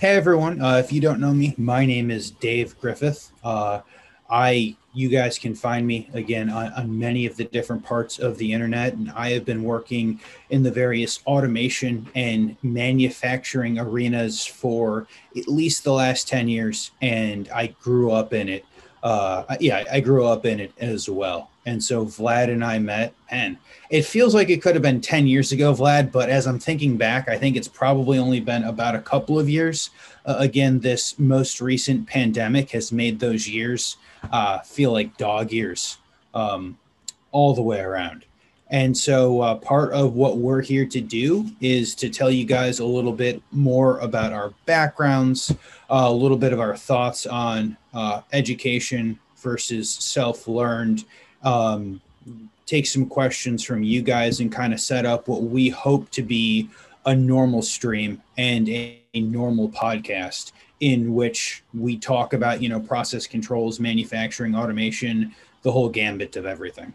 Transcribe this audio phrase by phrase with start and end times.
[0.00, 3.32] Hey everyone, uh, if you don't know me, my name is Dave Griffith.
[3.42, 3.80] Uh,
[4.30, 8.38] I, you guys can find me again on, on, many of the different parts of
[8.38, 15.08] the internet, and I have been working in the various automation and manufacturing arenas for
[15.36, 18.64] at least the last 10 years, and I grew up in it.
[19.02, 21.50] Uh, yeah, I grew up in it as well.
[21.68, 23.58] And so Vlad and I met, and
[23.90, 26.96] it feels like it could have been 10 years ago, Vlad, but as I'm thinking
[26.96, 29.90] back, I think it's probably only been about a couple of years.
[30.24, 33.98] Uh, again, this most recent pandemic has made those years
[34.32, 35.98] uh, feel like dog years
[36.32, 36.78] um,
[37.32, 38.24] all the way around.
[38.70, 42.80] And so, uh, part of what we're here to do is to tell you guys
[42.80, 45.50] a little bit more about our backgrounds,
[45.90, 51.04] uh, a little bit of our thoughts on uh, education versus self learned,
[51.42, 52.00] um,
[52.66, 56.22] take some questions from you guys and kind of set up what we hope to
[56.22, 56.68] be
[57.06, 62.78] a normal stream and a, a normal podcast in which we talk about you know
[62.78, 66.92] process controls manufacturing automation the whole gambit of everything.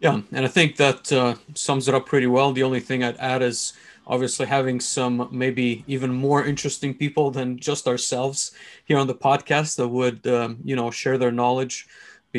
[0.00, 2.52] Yeah and i think that uh, sums it up pretty well.
[2.52, 3.72] The only thing i'd add is
[4.06, 8.52] obviously having some maybe even more interesting people than just ourselves
[8.84, 11.88] here on the podcast that would um, you know share their knowledge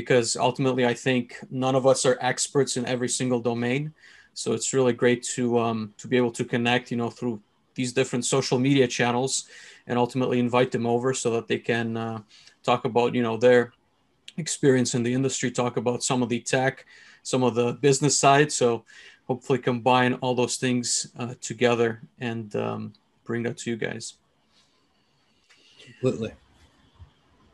[0.01, 3.91] because ultimately I think none of us are experts in every single domain.
[4.35, 7.41] So it's really great to um, to be able to connect, you know, through
[7.73, 9.47] these different social media channels,
[9.87, 12.19] and ultimately invite them over so that they can uh,
[12.61, 13.73] talk about, you know, their
[14.37, 16.85] experience in the industry, talk about some of the tech,
[17.23, 18.51] some of the business side.
[18.51, 18.85] So
[19.25, 22.93] hopefully combine all those things uh, together and um,
[23.25, 24.13] bring that to you guys.
[25.81, 26.33] Completely.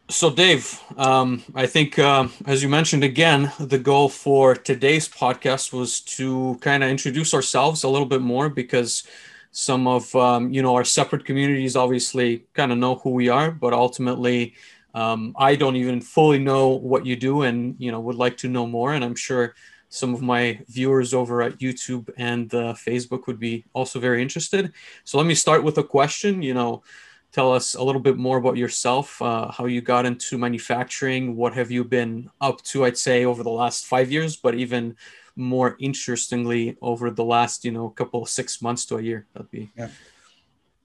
[0.09, 5.71] So, Dave, um, I think, uh, as you mentioned again, the goal for today's podcast
[5.71, 9.03] was to kind of introduce ourselves a little bit more because
[9.51, 13.49] some of um, you know our separate communities obviously kind of know who we are,
[13.51, 14.55] but ultimately,
[14.93, 18.49] um, I don't even fully know what you do, and you know would like to
[18.49, 18.93] know more.
[18.93, 19.55] And I'm sure
[19.89, 24.73] some of my viewers over at YouTube and uh, Facebook would be also very interested.
[25.05, 26.41] So, let me start with a question.
[26.41, 26.83] You know
[27.33, 31.53] tell us a little bit more about yourself, uh, how you got into manufacturing, what
[31.53, 34.95] have you been up to, I'd say, over the last five years, but even
[35.35, 39.25] more interestingly, over the last, you know, couple six months to a year.
[39.33, 39.71] That'd be.
[39.75, 39.89] Yeah.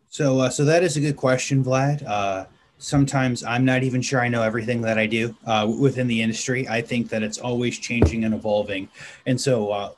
[0.09, 2.03] So, uh, so that is a good question, Vlad.
[2.07, 2.47] Uh,
[2.79, 6.67] sometimes I'm not even sure I know everything that I do uh, within the industry.
[6.67, 8.89] I think that it's always changing and evolving,
[9.27, 9.91] and so uh,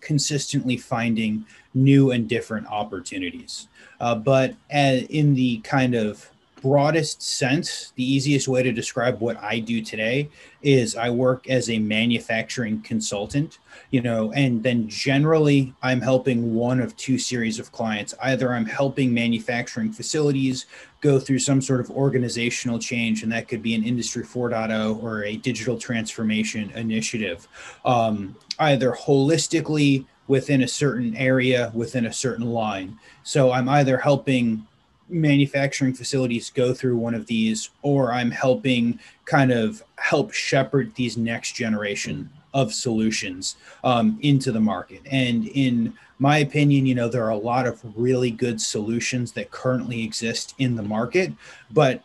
[0.00, 3.68] consistently finding new and different opportunities.
[4.00, 6.30] Uh, but in the kind of
[6.62, 10.28] broadest sense, the easiest way to describe what I do today
[10.62, 13.58] is I work as a manufacturing consultant,
[13.90, 18.14] you know, and then generally I'm helping one of two series of clients.
[18.22, 20.66] Either I'm helping manufacturing facilities
[21.00, 25.24] go through some sort of organizational change, and that could be an Industry 4.0 or
[25.24, 27.46] a digital transformation initiative,
[27.84, 32.98] um, either holistically within a certain area, within a certain line.
[33.24, 34.66] So I'm either helping
[35.08, 41.16] manufacturing facilities go through one of these, or I'm helping kind of help shepherd these
[41.16, 45.00] next generation of solutions um, into the market.
[45.10, 49.50] And in my opinion, you know, there are a lot of really good solutions that
[49.50, 51.32] currently exist in the market,
[51.70, 52.02] but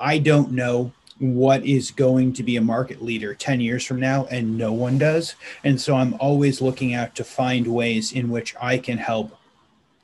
[0.00, 4.26] I don't know what is going to be a market leader 10 years from now
[4.26, 5.34] and no one does.
[5.64, 9.36] And so i'm always looking out to find ways in which i can help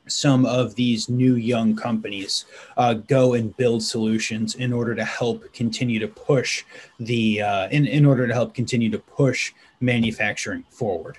[0.07, 2.45] some of these new young companies
[2.77, 6.65] uh, go and build solutions in order to help continue to push
[6.99, 11.17] the uh, in, in order to help continue to push manufacturing forward.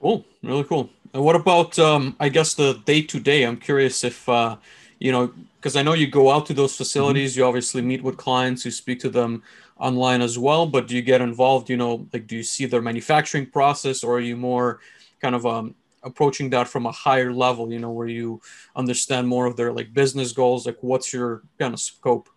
[0.00, 0.24] Cool.
[0.42, 0.90] Really cool.
[1.12, 4.56] And what about um, i guess the day to day i'm curious if uh,
[5.04, 7.40] you know because i know you go out to those facilities mm-hmm.
[7.40, 9.42] you obviously meet with clients you speak to them
[9.76, 12.80] online as well but do you get involved you know like do you see their
[12.80, 14.80] manufacturing process or are you more
[15.20, 18.40] kind of um, approaching that from a higher level you know where you
[18.76, 20.66] understand more of their like business goals?
[20.66, 22.28] Like what's your kind of scope?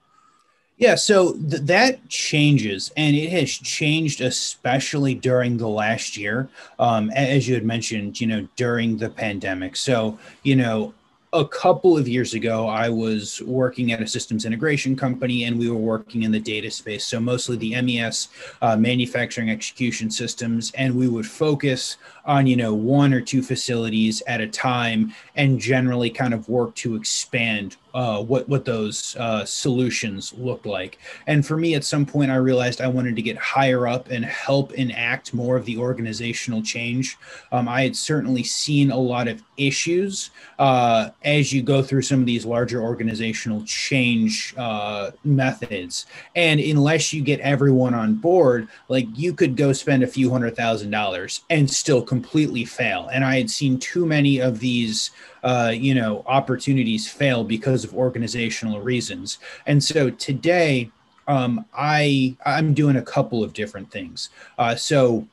[0.78, 6.50] Yeah so th- that changes and it has changed especially during the last year
[6.80, 9.76] um, as you had mentioned you know during the pandemic.
[9.76, 10.94] So you know
[11.38, 15.70] a couple of years ago, I was working at a systems integration company and we
[15.70, 17.06] were working in the data space.
[17.06, 18.30] So, mostly the MES
[18.62, 20.72] uh, manufacturing execution systems.
[20.76, 25.60] And we would focus on, you know, one or two facilities at a time and
[25.60, 31.00] generally kind of work to expand uh, what what those uh, solutions look like.
[31.26, 34.24] And for me, at some point, I realized I wanted to get higher up and
[34.24, 37.18] help enact more of the organizational change.
[37.52, 40.30] Um, I had certainly seen a lot of issues
[40.60, 46.06] uh, as you go through some of these larger organizational change uh, methods,
[46.36, 50.56] and unless you get everyone on board, like you could go spend a few hundred
[50.56, 53.10] thousand dollars and still completely fail.
[53.12, 55.10] And I had seen too many of these
[55.48, 59.40] uh, you know opportunities fail because of organizational reasons.
[59.66, 60.92] And so today
[61.30, 64.30] um, i i'm doing a couple of different things.
[64.58, 65.28] Uh, so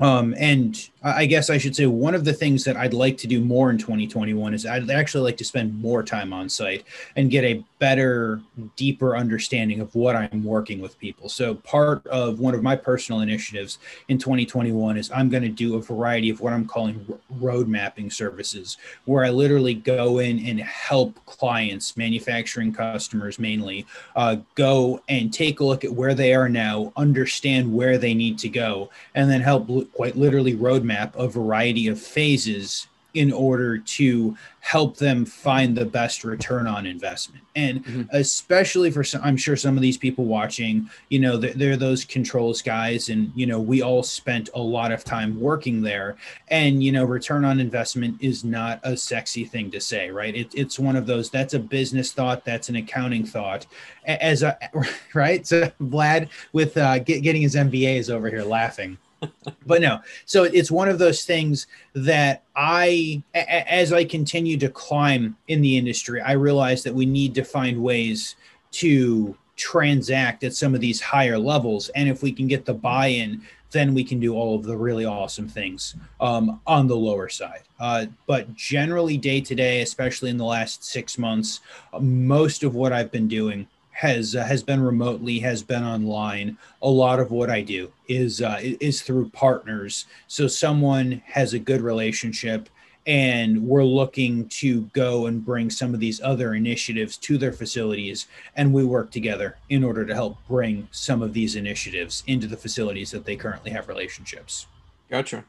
[0.00, 3.28] um, and I guess I should say one of the things that I'd like to
[3.28, 7.30] do more in 2021 is I'd actually like to spend more time on site and
[7.30, 8.40] get a better,
[8.74, 11.28] deeper understanding of what I'm working with people.
[11.28, 15.76] So, part of one of my personal initiatives in 2021 is I'm going to do
[15.76, 17.06] a variety of what I'm calling
[17.38, 23.86] road mapping services, where I literally go in and help clients, manufacturing customers mainly,
[24.16, 28.38] uh, go and take a look at where they are now, understand where they need
[28.38, 34.36] to go, and then help quite literally roadmap a variety of phases in order to
[34.60, 37.42] help them find the best return on investment.
[37.54, 38.02] And mm-hmm.
[38.12, 42.04] especially for some i'm sure some of these people watching you know they're, they're, those
[42.04, 46.16] controls guys and you know we all spent a lot of time working there.
[46.48, 50.34] And you know return on investment is not a sexy thing to say right?
[50.34, 53.66] It, it's one of those that's a business thought that's an accounting thought.
[54.04, 54.58] As a
[55.14, 55.46] right?
[55.46, 58.98] So vlad with uh, get, getting his mba is over here laughing
[59.66, 60.00] but no.
[60.24, 65.76] So it's one of those things that i as i continue to climb in the
[65.76, 68.36] industry i realize that we need to find ways
[68.72, 71.88] to transact at some of these higher levels.
[71.90, 73.42] And if we can get the buy-in
[73.72, 77.62] then we can do all of the really awesome things um, on the lower side.
[77.80, 81.60] Uh, but generally day to day especially in the last six months
[82.00, 86.58] most of what i've been doing has uh, has been remotely, has been online.
[86.82, 90.04] A lot of what I do is uh, is through partners.
[90.26, 92.68] So someone has a good relationship,
[93.06, 98.26] and we're looking to go and bring some of these other initiatives to their facilities,
[98.54, 102.56] and we work together in order to help bring some of these initiatives into the
[102.56, 104.66] facilities that they currently have relationships.
[105.10, 105.44] Gotcha.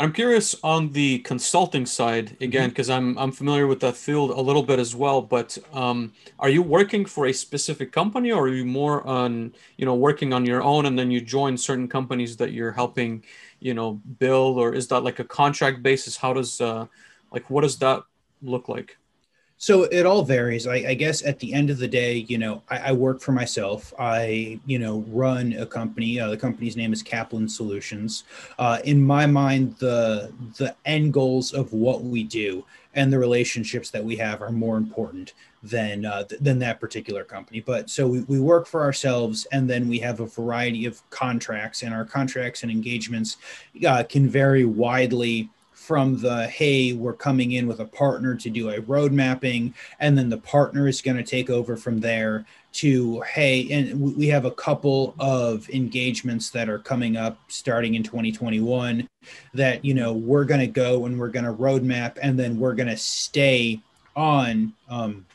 [0.00, 3.18] I'm curious on the consulting side again because mm-hmm.
[3.18, 5.20] I'm I'm familiar with that field a little bit as well.
[5.20, 9.84] But um, are you working for a specific company, or are you more on you
[9.84, 13.22] know working on your own, and then you join certain companies that you're helping,
[13.58, 16.16] you know, build, or is that like a contract basis?
[16.16, 16.86] How does uh,
[17.30, 18.02] like what does that
[18.40, 18.96] look like?
[19.62, 20.66] So it all varies.
[20.66, 23.32] I, I, guess at the end of the day, you know, I, I work for
[23.32, 23.92] myself.
[23.98, 26.18] I, you know, run a company.
[26.18, 28.24] Uh, the company's name is Kaplan Solutions.
[28.58, 32.64] Uh, in my mind, the the end goals of what we do
[32.94, 37.22] and the relationships that we have are more important than uh, th- than that particular
[37.22, 37.60] company.
[37.60, 41.82] But so we, we work for ourselves, and then we have a variety of contracts,
[41.82, 43.36] and our contracts and engagements
[43.86, 45.50] uh, can vary widely
[45.90, 50.16] from the hey we're coming in with a partner to do a road mapping and
[50.16, 54.44] then the partner is going to take over from there to hey and we have
[54.44, 59.04] a couple of engagements that are coming up starting in 2021
[59.52, 62.76] that you know we're going to go and we're going to roadmap and then we're
[62.76, 63.80] going to stay
[64.14, 65.26] on um,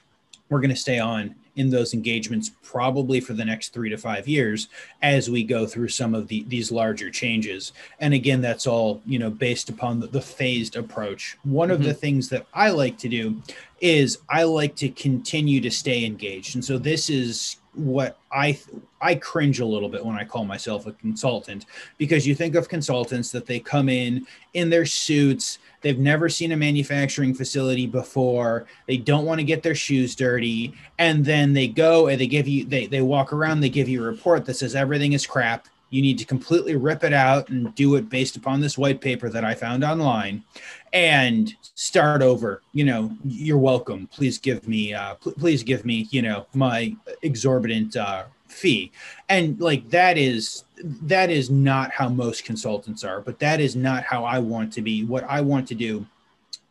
[0.50, 4.28] we're going to stay on in those engagements probably for the next three to five
[4.28, 4.68] years
[5.02, 7.72] as we go through some of the, these larger changes.
[8.00, 11.38] And again, that's all you know based upon the, the phased approach.
[11.44, 11.76] One mm-hmm.
[11.76, 12.00] of the mm-hmm.
[12.00, 13.42] things that I like to do
[13.82, 18.60] is I like to continue to stay engaged, and so this is what I
[19.02, 21.66] I cringe a little bit when I call myself a consultant
[21.98, 26.52] because you think of consultants that they come in in their suits They've never seen
[26.52, 28.66] a manufacturing facility before.
[28.88, 30.74] They don't want to get their shoes dirty.
[30.98, 34.02] And then they go and they give you, they, they walk around, they give you
[34.02, 35.68] a report that says everything is crap.
[35.92, 39.30] You need to completely rip it out and do it based upon this white paper
[39.30, 40.44] that I found online
[40.92, 42.64] and start over.
[42.74, 44.08] You know, you're welcome.
[44.08, 48.24] Please give me, uh, pl- please give me, you know, my exorbitant uh,
[48.56, 48.92] fee.
[49.30, 54.04] And like that is that is not how most consultants are but that is not
[54.04, 55.04] how i want to be.
[55.04, 56.06] What i want to do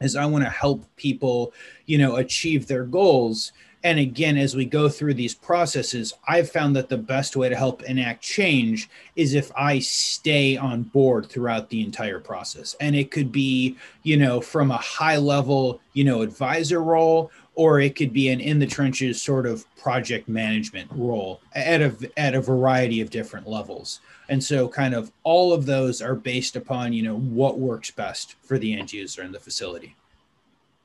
[0.01, 1.53] is i want to help people
[1.87, 3.53] you know achieve their goals.
[3.83, 7.57] And again as we go through these processes i've found that the best way to
[7.57, 12.75] help enact change is if i stay on board throughout the entire process.
[12.81, 17.81] And it could be you know from a high level you know advisor role or
[17.81, 22.35] it could be an in the trenches sort of project management role at a at
[22.35, 24.01] a variety of different levels.
[24.29, 28.37] And so kind of all of those are based upon you know what works best
[28.43, 29.97] for the end user and the facility.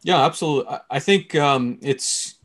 [0.01, 2.35] Yeah absolutely i think um, it's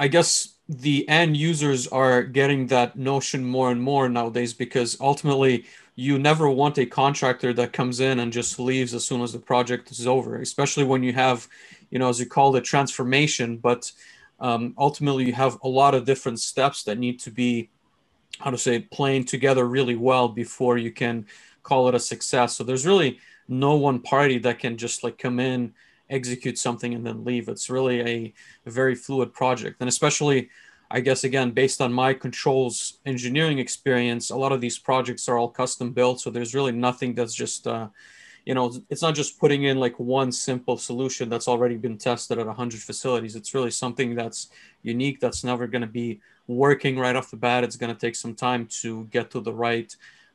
[0.00, 5.64] I guess the end users are getting that notion more and more nowadays because ultimately
[5.94, 9.38] you never want a contractor that comes in and just leaves as soon as the
[9.38, 11.46] project is over, especially when you have,
[11.92, 13.58] you know, as you call it, transformation.
[13.58, 13.92] But
[14.40, 17.70] um, ultimately, you have a lot of different steps that need to be,
[18.40, 21.26] how to say, playing together really well before you can
[21.62, 22.56] call it a success.
[22.56, 25.74] So there's really no one party that can just like come in,
[26.10, 27.48] execute something, and then leave.
[27.48, 28.34] It's really a,
[28.66, 30.50] a very fluid project, and especially
[30.94, 35.38] I guess again, based on my controls engineering experience, a lot of these projects are
[35.38, 36.20] all custom built.
[36.20, 37.88] So there's really nothing that's just, uh,
[38.44, 42.38] you know, it's not just putting in like one simple solution that's already been tested
[42.38, 43.36] at 100 facilities.
[43.36, 44.50] It's really something that's
[44.82, 47.64] unique, that's never going to be working right off the bat.
[47.64, 49.94] It's going to take some time to get to the right,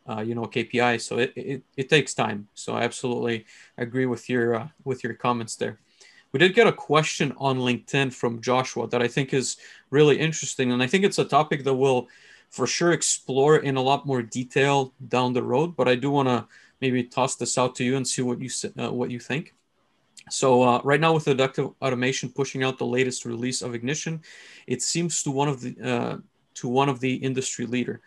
[0.10, 1.02] uh, you know, KPI.
[1.02, 2.48] So it, it, it takes time.
[2.54, 3.46] So I absolutely
[3.78, 5.80] agree with your uh, with your comments there.
[6.32, 9.58] We did get a question on LinkedIn from Joshua that I think is
[9.90, 10.72] really interesting.
[10.72, 12.08] And I think it's a topic that we'll
[12.50, 15.76] for sure explore in a lot more detail down the road.
[15.76, 16.48] But I do want to
[16.82, 19.54] maybe toss this out to you and see what you uh, what you think.
[20.30, 24.22] So uh, right now, with Inductive Automation pushing out the latest release of Ignition,
[24.66, 26.18] it seems to one of the uh,
[26.56, 28.02] to one of the industry leader.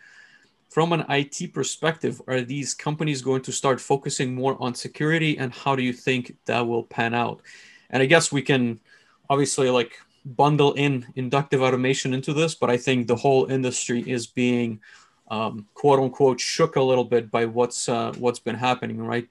[0.69, 5.53] From an IT perspective, are these companies going to start focusing more on security, and
[5.53, 7.41] how do you think that will pan out?
[7.89, 8.79] And I guess we can
[9.29, 14.27] obviously like bundle in inductive automation into this, but I think the whole industry is
[14.27, 14.79] being
[15.31, 19.01] um, quote unquote shook a little bit by what's uh, what's been happening.
[19.03, 19.27] Right,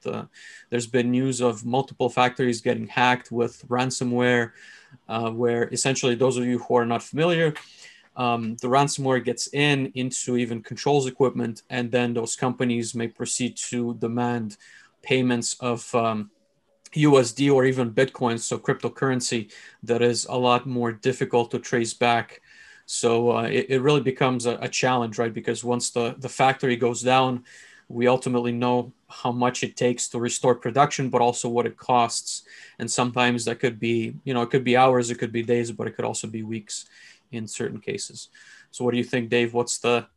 [0.69, 4.51] there's been news of multiple factories getting hacked with ransomware,
[5.07, 7.53] uh, where essentially those of you who are not familiar.
[8.17, 13.55] Um, the ransomware gets in into even controls equipment, and then those companies may proceed
[13.69, 14.57] to demand
[15.01, 16.29] payments of um,
[16.93, 19.51] USD or even Bitcoin, so cryptocurrency
[19.83, 22.41] that is a lot more difficult to trace back.
[22.85, 25.33] So uh, it, it really becomes a, a, challenge, right?
[25.33, 27.43] Because once the, the factory goes down,
[27.87, 32.43] we ultimately know how much it takes to restore production, but also what it costs.
[32.79, 35.71] And sometimes that could be, you know, it could be hours, it could be days,
[35.71, 36.85] but it could also be weeks
[37.31, 38.29] in certain cases.
[38.71, 39.53] So what do you think, Dave?
[39.53, 40.07] What's the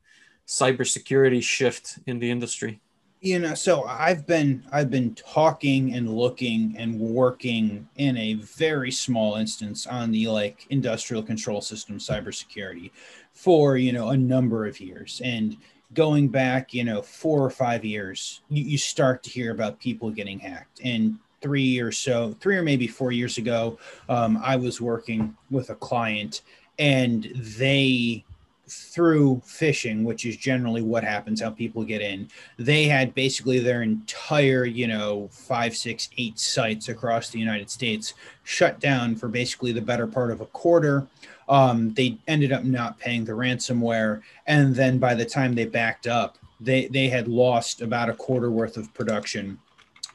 [0.46, 2.80] cybersecurity shift in the industry?
[3.24, 8.90] You know so i've been i've been talking and looking and working in a very
[8.90, 12.90] small instance on the like industrial control system cybersecurity
[13.34, 15.20] for you know a number of years.
[15.24, 15.56] And
[15.92, 20.10] going back you know four or five years you, you start to hear about people
[20.10, 20.80] getting hacked.
[20.82, 23.78] And three or so three or maybe four years ago
[24.08, 26.40] um, i was working with a client
[26.78, 28.24] and they
[28.68, 32.28] through phishing, which is generally what happens, how people get in,
[32.58, 38.14] they had basically their entire, you know, five, six, eight sites across the United States
[38.44, 41.06] shut down for basically the better part of a quarter.
[41.48, 44.22] Um, they ended up not paying the ransomware.
[44.46, 48.50] And then by the time they backed up, they, they had lost about a quarter
[48.50, 49.58] worth of production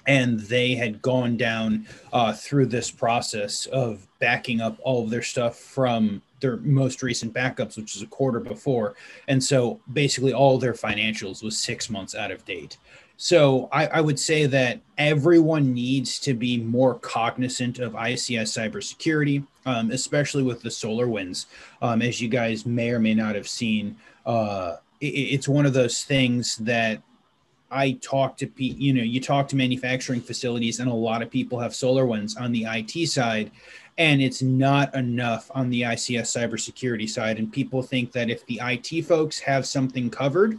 [0.08, 5.22] and they had gone down uh, through this process of backing up all of their
[5.22, 8.96] stuff from their most recent backups, which is a quarter before.
[9.28, 12.78] And so basically all their financials was six months out of date.
[13.22, 19.46] So I, I, would say that everyone needs to be more cognizant of ICS cybersecurity,
[19.66, 21.48] um, especially with the SolarWinds.
[21.82, 25.74] Um, as you guys may or may not have seen, uh, it, it's one of
[25.74, 27.02] those things that
[27.72, 31.60] I talk to you know, you talk to manufacturing facilities, and a lot of people
[31.60, 33.52] have SolarWinds on the IT side,
[34.00, 37.38] and it's not enough on the ICS cybersecurity side.
[37.38, 40.58] And people think that if the IT folks have something covered,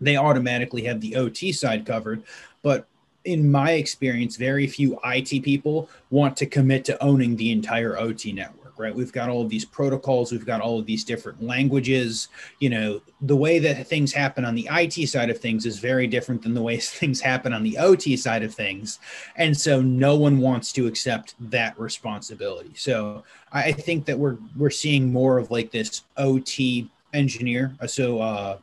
[0.00, 2.22] they automatically have the OT side covered.
[2.62, 2.88] But
[3.26, 8.32] in my experience, very few IT people want to commit to owning the entire OT
[8.32, 8.94] network right?
[8.94, 12.28] We've got all of these protocols, we've got all of these different languages.
[12.58, 16.06] You know, the way that things happen on the IT side of things is very
[16.06, 18.98] different than the way things happen on the OT side of things.
[19.36, 22.72] And so no one wants to accept that responsibility.
[22.74, 27.74] So I think that we're we're seeing more of like this OT engineer.
[27.86, 28.58] So uh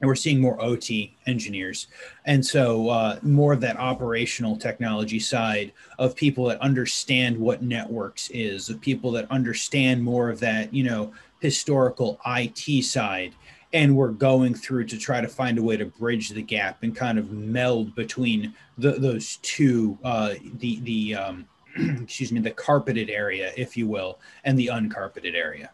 [0.00, 1.86] and we're seeing more OT engineers,
[2.24, 8.28] and so uh, more of that operational technology side of people that understand what networks
[8.30, 13.34] is, of people that understand more of that, you know, historical IT side,
[13.72, 16.94] and we're going through to try to find a way to bridge the gap and
[16.94, 21.46] kind of meld between the, those two, uh, the the um,
[22.02, 25.70] excuse me, the carpeted area, if you will, and the uncarpeted area.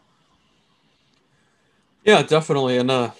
[2.03, 3.11] Yeah, definitely, and uh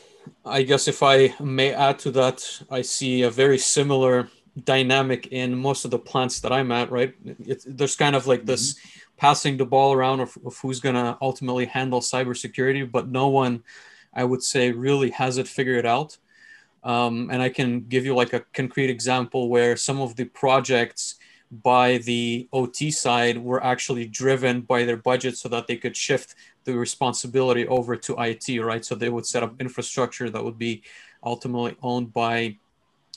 [0.45, 4.29] I guess if I may add to that, I see a very similar
[4.63, 7.13] dynamic in most of the plants that I'm at, right?
[7.25, 8.75] It, there's kind of like this
[9.17, 13.63] passing the ball around of, of who's going to ultimately handle cybersecurity, but no one,
[14.13, 16.17] I would say, really has it figured out.
[16.83, 21.15] Um, and I can give you like a concrete example where some of the projects
[21.49, 26.35] by the OT side were actually driven by their budget so that they could shift
[26.65, 28.83] the responsibility over to IT, right?
[28.83, 30.83] So they would set up infrastructure that would be
[31.23, 32.57] ultimately owned by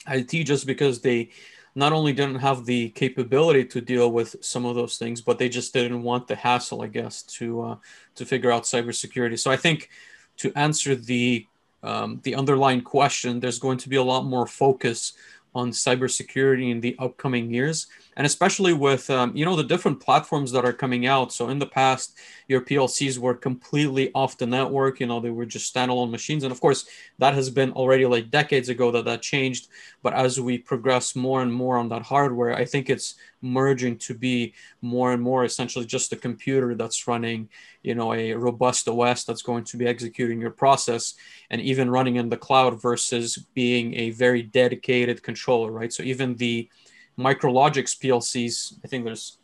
[0.07, 1.29] IT just because they
[1.75, 5.47] not only didn't have the capability to deal with some of those things, but they
[5.47, 7.75] just didn't want the hassle, I guess, to uh,
[8.15, 9.37] to figure out cybersecurity.
[9.37, 9.89] So I think
[10.37, 11.45] to answer the
[11.83, 15.13] um, the underlying question, there's going to be a lot more focus
[15.53, 17.87] on cybersecurity in the upcoming years
[18.17, 21.31] and especially with um, you know the different platforms that are coming out.
[21.31, 24.99] So in the past your plcs were completely off the network.
[24.99, 26.43] You know they were just standalone machines.
[26.43, 26.87] And of course
[27.19, 29.69] that has been already like decades ago that that changed.
[30.03, 34.13] But as we progress more and more on that hardware i think it's merging to
[34.13, 37.47] be more and more essentially just a computer that's running
[37.83, 41.13] you know a robust os that's going to be executing your process
[41.49, 45.93] and even running in the cloud versus being a very dedicated controller right?
[45.93, 46.69] So even the
[47.17, 48.79] MicroLogix PLCs.
[48.83, 49.37] I think there's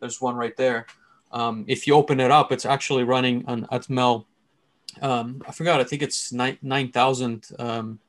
[0.00, 0.86] there's one right there.
[1.32, 4.24] Um, if you open it up, it's actually running an Atmel.
[5.00, 5.80] Um, I forgot.
[5.80, 8.00] I think it's nine nine thousand um,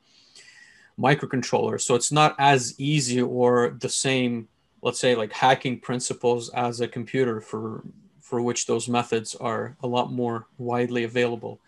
[1.00, 1.80] microcontroller.
[1.80, 4.48] So it's not as easy or the same.
[4.82, 7.84] Let's say like hacking principles as a computer for
[8.22, 11.60] for which those methods are a lot more widely available.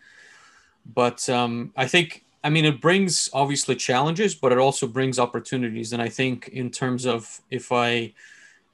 [0.86, 5.94] But um, I think I mean, it brings obviously challenges, but it also brings opportunities.
[5.94, 8.12] And I think, in terms of if I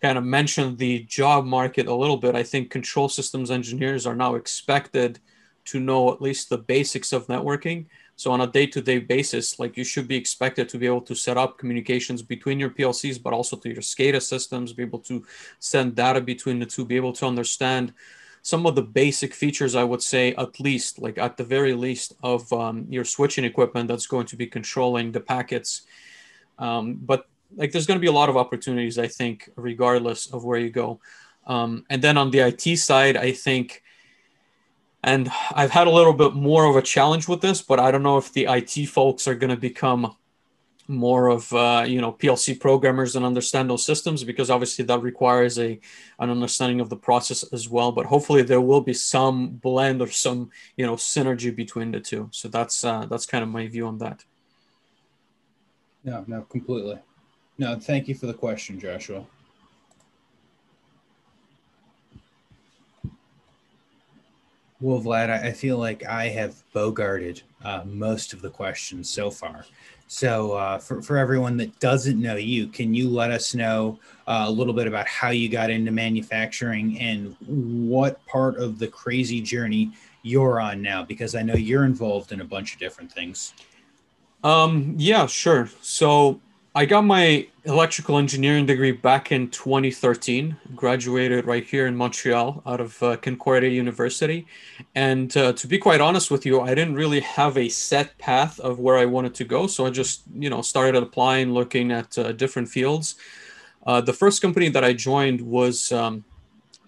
[0.02, 4.16] kind of mention the job market a little bit, I think control systems engineers are
[4.16, 5.20] now expected
[5.66, 7.86] to know at least the basics of networking.
[8.16, 11.02] So, on a day to day basis, like you should be expected to be able
[11.02, 14.98] to set up communications between your PLCs, but also to your SCADA systems, be able
[15.10, 15.24] to
[15.60, 17.94] send data between the two, be able to understand
[18.42, 22.14] some of the basic features, I would say, at least, like at the very least,
[22.22, 25.82] of um, your switching equipment that's going to be controlling the packets.
[26.58, 30.44] Um, but like, there's going to be a lot of opportunities, I think, regardless of
[30.44, 31.00] where you go.
[31.46, 33.82] Um, and then on the IT side, I think,
[35.02, 38.02] and I've had a little bit more of a challenge with this, but I don't
[38.02, 40.14] know if the IT folks are going to become
[40.90, 45.58] more of uh, you know PLC programmers and understand those systems because obviously that requires
[45.58, 45.80] a
[46.18, 47.92] an understanding of the process as well.
[47.92, 52.28] But hopefully there will be some blend or some you know synergy between the two.
[52.32, 54.24] So that's uh, that's kind of my view on that.
[56.02, 56.98] No, no, completely.
[57.56, 59.24] No, thank you for the question, Joshua.
[64.80, 69.66] Well, Vlad, I feel like I have bogarted uh, most of the questions so far.
[70.12, 74.46] So, uh, for, for everyone that doesn't know you, can you let us know uh,
[74.48, 79.40] a little bit about how you got into manufacturing and what part of the crazy
[79.40, 79.92] journey
[80.22, 81.04] you're on now?
[81.04, 83.54] Because I know you're involved in a bunch of different things.
[84.42, 85.70] Um, yeah, sure.
[85.80, 86.40] So,
[86.72, 90.56] I got my electrical engineering degree back in 2013.
[90.76, 94.46] Graduated right here in Montreal out of uh, Concordia University.
[94.94, 98.60] And uh, to be quite honest with you, I didn't really have a set path
[98.60, 99.66] of where I wanted to go.
[99.66, 103.16] So I just, you know, started applying, looking at uh, different fields.
[103.84, 106.24] Uh, the first company that I joined was um,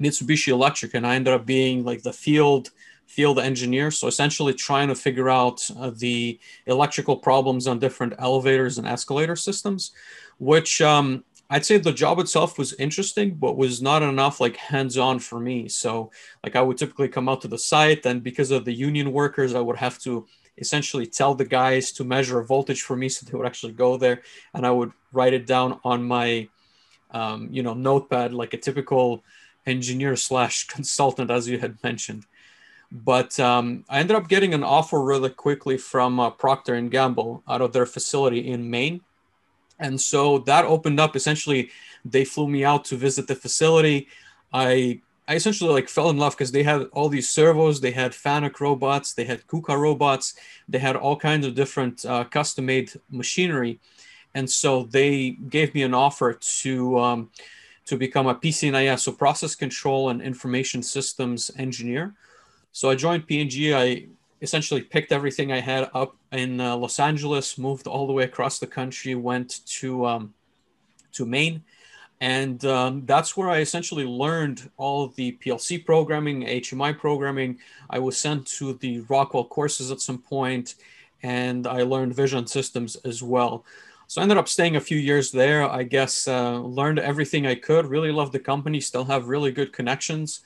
[0.00, 2.70] Mitsubishi Electric, and I ended up being like the field
[3.12, 3.90] field engineer.
[3.90, 9.36] So essentially trying to figure out uh, the electrical problems on different elevators and escalator
[9.36, 9.92] systems,
[10.38, 15.18] which um, I'd say the job itself was interesting, but was not enough like hands-on
[15.18, 15.68] for me.
[15.68, 16.10] So
[16.42, 19.54] like I would typically come out to the site and because of the union workers,
[19.54, 23.26] I would have to essentially tell the guys to measure a voltage for me so
[23.26, 24.22] they would actually go there
[24.54, 26.48] and I would write it down on my
[27.10, 29.22] um, you know notepad like a typical
[29.66, 32.24] engineer slash consultant as you had mentioned
[32.92, 37.42] but um, I ended up getting an offer really quickly from uh, Procter and Gamble
[37.48, 39.00] out of their facility in Maine,
[39.78, 41.16] and so that opened up.
[41.16, 41.70] Essentially,
[42.04, 44.08] they flew me out to visit the facility.
[44.52, 48.12] I I essentially like fell in love because they had all these servos, they had
[48.12, 50.34] Fanuc robots, they had KUKA robots,
[50.68, 53.80] they had all kinds of different uh, custom-made machinery,
[54.34, 57.30] and so they gave me an offer to um,
[57.86, 62.14] to become a PCNIS, so process control and information systems engineer.
[62.72, 63.74] So I joined P&G.
[63.74, 64.06] I
[64.40, 68.58] essentially picked everything I had up in uh, Los Angeles, moved all the way across
[68.58, 70.34] the country, went to um,
[71.12, 71.62] to Maine,
[72.22, 77.58] and um, that's where I essentially learned all the PLC programming, HMI programming.
[77.90, 80.76] I was sent to the Rockwell courses at some point,
[81.22, 83.64] and I learned vision systems as well.
[84.06, 85.68] So I ended up staying a few years there.
[85.68, 87.86] I guess uh, learned everything I could.
[87.86, 88.80] Really loved the company.
[88.80, 90.40] Still have really good connections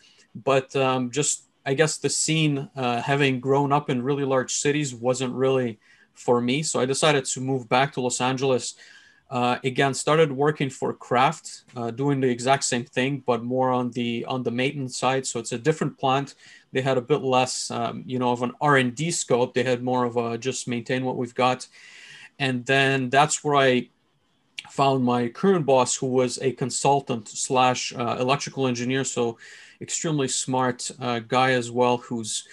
[0.45, 4.94] but um, just I guess the scene, uh, having grown up in really large cities,
[4.94, 5.81] wasn't really
[6.14, 6.62] for me.
[6.62, 8.74] So I decided to move back to Los Angeles.
[9.29, 13.90] Uh, again, started working for Kraft, uh, doing the exact same thing, but more on
[13.90, 15.26] the on the maintenance side.
[15.26, 16.37] So it's a different plant.
[16.72, 19.52] They had a bit less, um, you know, of an R and D scope.
[19.52, 21.66] They had more of a just maintain what we've got.
[22.38, 23.88] And then that's where I
[24.70, 29.05] found my current boss, who was a consultant slash uh, electrical engineer.
[29.05, 29.38] So
[29.81, 32.47] extremely smart uh, guy as well, who's,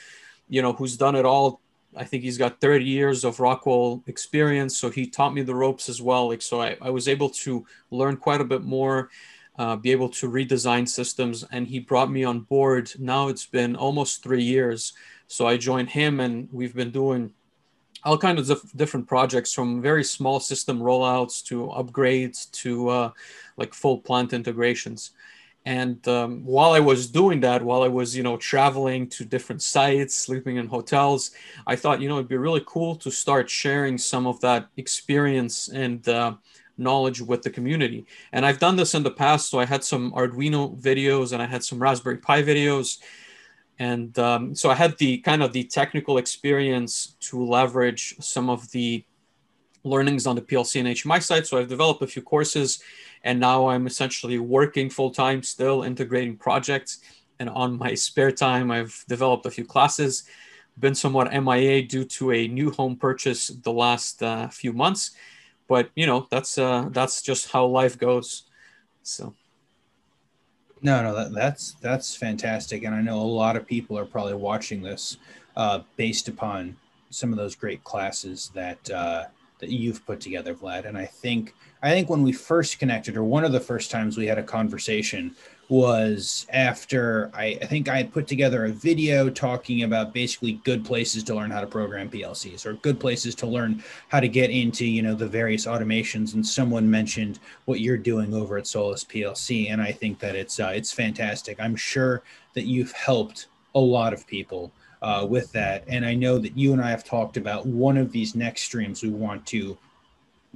[0.50, 1.62] you know, who's done it all
[1.96, 4.78] I think he's got 30 years of Rockwell experience.
[4.78, 6.30] So he taught me the ropes as well.
[6.30, 9.10] Like, so I, I was able to learn quite a bit more,
[9.58, 11.44] uh, be able to redesign systems.
[11.52, 12.92] And he brought me on board.
[13.00, 14.94] Now it's been almost three years.
[15.28, 17.34] So I joined him and we've been doing
[18.04, 23.12] all kinds of different projects from very small system rollouts to upgrades to uh,
[23.56, 25.12] like full plant integrations.
[25.66, 29.62] And um, while I was doing that, while I was, you know, traveling to different
[29.62, 31.32] sites, sleeping in hotels,
[31.66, 35.70] I thought, you know, it'd be really cool to start sharing some of that experience
[35.70, 36.36] and uh,
[36.78, 38.06] knowledge with the community.
[38.34, 39.50] And I've done this in the past.
[39.50, 43.00] So I had some Arduino videos and I had some Raspberry Pi videos.
[43.80, 48.70] And um, so I had the kind of the technical experience to leverage some of
[48.72, 49.06] the
[49.84, 51.46] learnings on the PLC and HMI side.
[51.46, 52.82] So I've developed a few courses
[53.24, 57.00] and now I'm essentially working full time, still integrating projects.
[57.40, 60.24] And on my spare time, I've developed a few classes,
[60.80, 65.12] been somewhat MIA due to a new home purchase the last uh, few months.
[65.68, 68.44] But you know, that's uh, that's just how life goes.
[69.02, 69.34] So.
[70.82, 74.34] No, no, that, that's that's fantastic, and I know a lot of people are probably
[74.34, 75.16] watching this
[75.56, 76.76] uh, based upon
[77.10, 79.26] some of those great classes that uh,
[79.60, 80.86] that you've put together, Vlad.
[80.86, 84.18] And I think I think when we first connected, or one of the first times
[84.18, 85.36] we had a conversation,
[85.70, 90.86] was after I, I think I had put together a video talking about basically good
[90.86, 94.50] places to learn how to program PLCs or good places to learn how to get
[94.50, 96.34] into you know the various automations.
[96.34, 100.72] And someone mentioned what you're doing over at SolisPLC, and I think that it's uh,
[100.76, 101.60] it's fantastic.
[101.60, 104.72] I'm sure that you've helped a lot of people
[105.04, 105.84] uh, with that.
[105.88, 109.04] And I know that you and I have talked about one of these next streams
[109.04, 109.78] we want to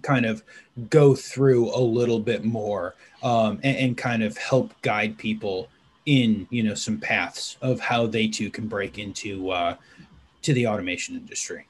[0.02, 0.42] kind of
[0.90, 5.70] go through a little bit more um, and, and, kind of help guide people
[6.06, 9.76] in you know some paths of how they too can break into uh,
[10.44, 11.68] to the automation industry.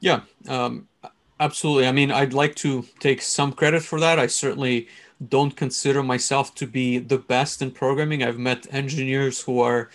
[0.00, 0.88] Yeah, um,
[1.38, 1.86] absolutely.
[1.86, 4.18] I mean, I'd like to take some credit for that.
[4.18, 4.88] I certainly
[5.28, 8.24] don't consider myself to be the best in programming.
[8.24, 9.90] I've met engineers who are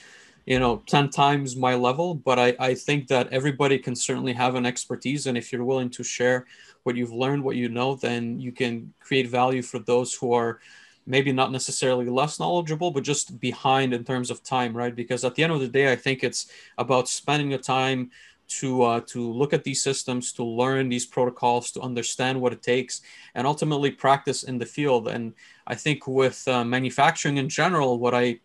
[0.46, 4.56] you know 10 times my level but I, I think that everybody can certainly have
[4.56, 6.46] an expertise and if you're willing to share
[6.84, 10.60] what you've learned what you know then you can create value for those who are
[11.08, 14.96] maybe not necessarily less knowledgeable but just behind in terms of time right?
[14.96, 18.12] Because at the end of the day i think it's about spending the time
[18.48, 22.62] to uh, to look at these systems to learn these protocols to understand what it
[22.62, 23.02] takes
[23.34, 25.08] and ultimately practice in the field.
[25.08, 25.34] And
[25.66, 28.40] i think with uh, manufacturing in general what i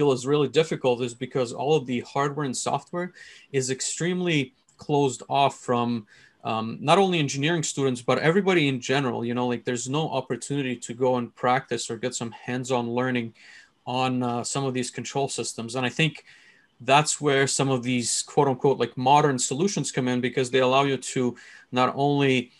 [0.00, 3.12] feel is really difficult is because all of the hardware and software
[3.52, 6.06] is extremely closed off from
[6.42, 10.74] um, not only engineering students but everybody in general you know like there's no opportunity
[10.74, 13.34] to go and practice or get some hands-on learning
[13.84, 15.74] on uh, some of these control systems.
[15.74, 16.24] And i think
[16.80, 20.84] that's where some of these quote unquote like modern solutions come in because they allow
[20.84, 21.36] you to
[21.72, 22.52] not only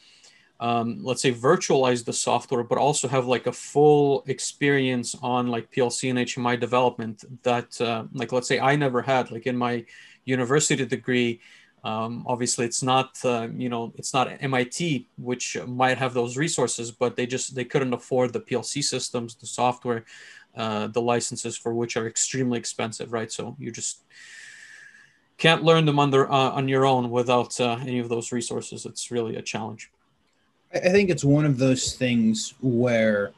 [0.61, 5.70] um, let's say virtualize the software but also have like a full experience on like
[5.73, 9.85] plc and hmi development that uh, like let's say i never had like in my
[10.25, 11.40] university degree.
[11.83, 16.90] Um, obviously it's not uh, you know it's not mit which might have those resources
[16.90, 20.05] but they just they couldn't afford the plc systems the software
[20.57, 23.33] uh, the licenses for which are extremely expensive right?
[23.33, 24.03] So you just
[25.38, 28.85] can't learn them under uh, on your own without uh, any of those resources.
[28.85, 29.90] It's really a challenge
[30.72, 33.33] I think it's one of those things where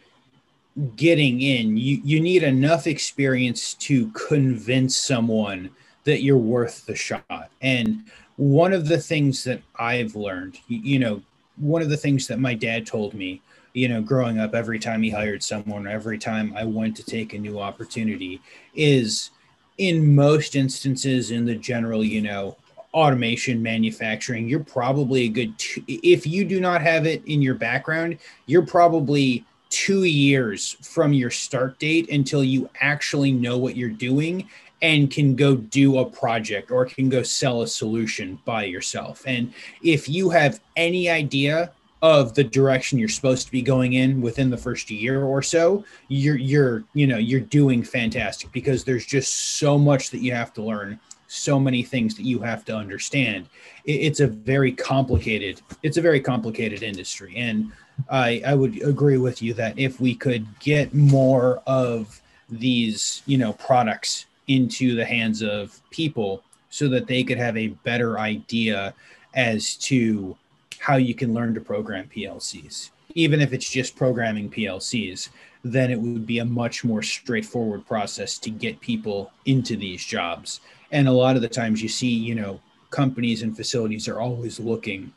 [0.96, 5.70] getting in, you, you need enough experience to convince someone
[6.04, 7.50] that you're worth the shot.
[7.60, 8.04] And
[8.36, 11.22] one of the things that I've learned, you know,
[11.56, 13.40] one of the things that my dad told me,
[13.72, 17.32] you know, growing up, every time he hired someone, every time I went to take
[17.32, 18.40] a new opportunity,
[18.74, 19.30] is
[19.78, 22.56] in most instances, in the general, you know,
[22.94, 25.54] automation manufacturing you're probably a good
[25.86, 31.30] if you do not have it in your background you're probably two years from your
[31.30, 34.46] start date until you actually know what you're doing
[34.82, 39.22] and can go do a project or can go sell a solution by yourself.
[39.26, 44.20] And if you have any idea of the direction you're supposed to be going in
[44.20, 49.06] within the first year or so you're you're you know you're doing fantastic because there's
[49.06, 50.98] just so much that you have to learn
[51.32, 53.46] so many things that you have to understand
[53.84, 57.72] it's a very complicated it's a very complicated industry and
[58.10, 63.38] i i would agree with you that if we could get more of these you
[63.38, 68.94] know products into the hands of people so that they could have a better idea
[69.34, 70.36] as to
[70.78, 72.90] how you can learn to program PLCs.
[73.14, 75.28] Even if it's just programming PLCs,
[75.62, 80.60] then it would be a much more straightforward process to get people into these jobs.
[80.92, 84.60] And a lot of the times you see, you know, companies and facilities are always
[84.60, 85.12] looking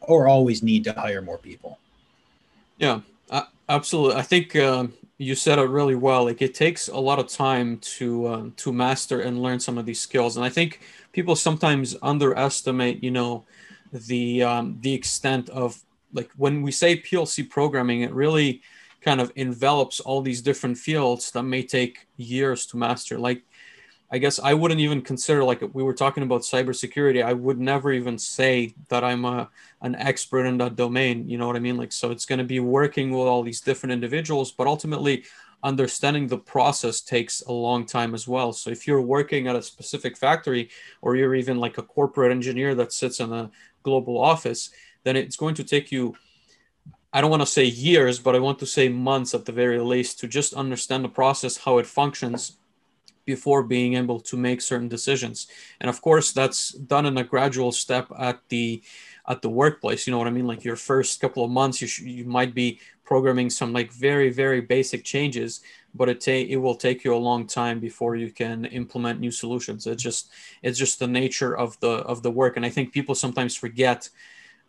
[0.00, 1.78] or always need to hire more people.
[2.78, 4.16] Yeah, uh, absolutely.
[4.16, 6.24] I think um, you said it really well.
[6.24, 9.86] Like it takes a lot of time to um, to master and learn some of
[9.86, 10.80] these skills, and I think
[11.12, 13.44] people sometimes underestimate, you know,
[13.92, 15.80] the um, the extent of
[16.12, 18.62] like when we say PLC programming, it really
[19.00, 23.18] kind of envelops all these different fields that may take years to master.
[23.18, 23.42] Like,
[24.12, 27.24] I guess I wouldn't even consider like we were talking about cybersecurity.
[27.24, 29.48] I would never even say that I'm a
[29.80, 31.30] an expert in that domain.
[31.30, 31.78] You know what I mean?
[31.78, 35.24] Like, so it's going to be working with all these different individuals, but ultimately
[35.62, 38.52] understanding the process takes a long time as well.
[38.52, 40.68] So if you're working at a specific factory
[41.00, 43.50] or you're even like a corporate engineer that sits in a
[43.82, 44.70] global office,
[45.04, 46.14] then it's going to take you
[47.14, 49.78] I don't want to say years, but I want to say months at the very
[49.78, 52.56] least to just understand the process, how it functions
[53.24, 55.46] before being able to make certain decisions.
[55.80, 58.82] And of course, that's done in a gradual step at the
[59.28, 60.06] at the workplace.
[60.06, 60.46] You know what I mean?
[60.46, 64.30] Like your first couple of months, you sh- you might be programming some like very
[64.30, 65.60] very basic changes,
[65.94, 69.30] but it take it will take you a long time before you can implement new
[69.30, 69.86] solutions.
[69.86, 70.30] It's just
[70.62, 74.08] it's just the nature of the of the work, and I think people sometimes forget.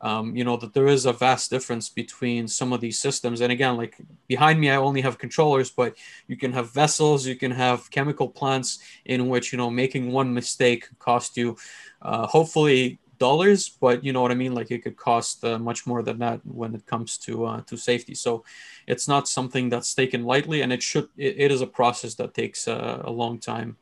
[0.09, 3.53] Um, you know that there is a vast difference between some of these systems and
[3.53, 3.95] again like
[4.27, 5.95] behind me i only have controllers but
[6.27, 10.33] you can have vessels you can have chemical plants in which you know making one
[10.33, 11.55] mistake cost you
[12.01, 14.53] uh, hopefully dollars, but you know what I mean.
[14.53, 17.77] Like it could cost uh, much more than that when it comes to uh, to
[17.77, 18.15] safety.
[18.15, 18.43] So
[18.87, 21.07] it's not something that's taken lightly, and it should.
[21.17, 23.77] it, it is a process that takes uh, a long time.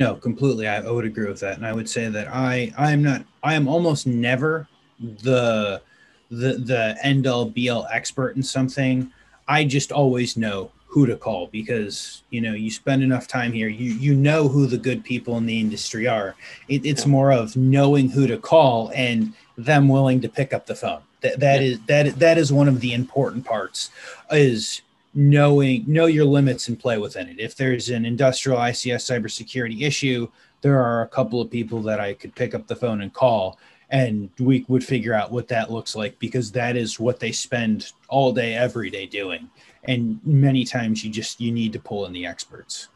[0.00, 0.66] No, completely.
[0.66, 3.22] I, I would agree with that, and I would say that I I am not.
[3.42, 4.66] I am almost never
[4.98, 5.82] the
[6.30, 9.12] the the end all be all expert in something.
[9.46, 13.68] I just always know who to call because you know you spend enough time here
[13.68, 16.34] you you know who the good people in the industry are
[16.66, 17.12] it, it's yeah.
[17.12, 21.38] more of knowing who to call and them willing to pick up the phone that
[21.38, 21.68] that yeah.
[21.68, 23.90] is that that is one of the important parts
[24.32, 24.82] is
[25.14, 30.28] knowing know your limits and play within it if there's an industrial ics cybersecurity issue
[30.60, 33.58] there are a couple of people that i could pick up the phone and call
[33.90, 37.92] and we would figure out what that looks like because that is what they spend
[38.08, 39.50] all day every day doing.
[39.84, 42.88] And many times you just you need to pull in the experts.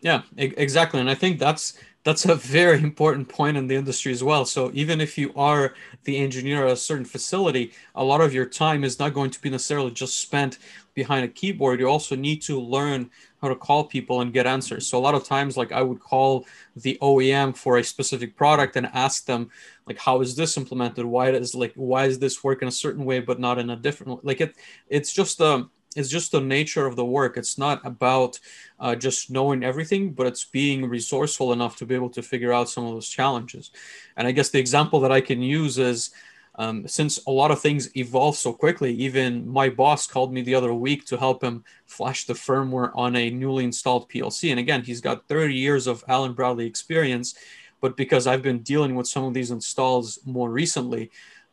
[0.00, 1.00] Yeah exactly.
[1.00, 4.46] And i think that's that's a very important point in the industry as well.
[4.46, 8.46] So even if you are the engineer at a certain facility a lot of your
[8.46, 10.58] time is not going to be necessarily just spent
[10.94, 14.86] behind a keyboard you also need to learn how to call people and get answers
[14.86, 18.76] so a lot of times like i would call the oem for a specific product
[18.76, 19.50] and ask them
[19.86, 23.04] like how is this implemented why does like why is this work in a certain
[23.04, 24.20] way but not in a different way?
[24.24, 24.54] like it
[24.88, 27.36] it's just um it's just the nature of the work.
[27.36, 28.38] It's not about
[28.78, 32.68] uh, just knowing everything, but it's being resourceful enough to be able to figure out
[32.68, 33.70] some of those challenges.
[34.16, 36.10] And I guess the example that I can use is
[36.56, 40.54] um, since a lot of things evolve so quickly, even my boss called me the
[40.54, 44.50] other week to help him flash the firmware on a newly installed PLC.
[44.50, 47.34] And again, he's got 30 years of Allen Bradley experience,
[47.80, 51.10] but because I've been dealing with some of these installs more recently,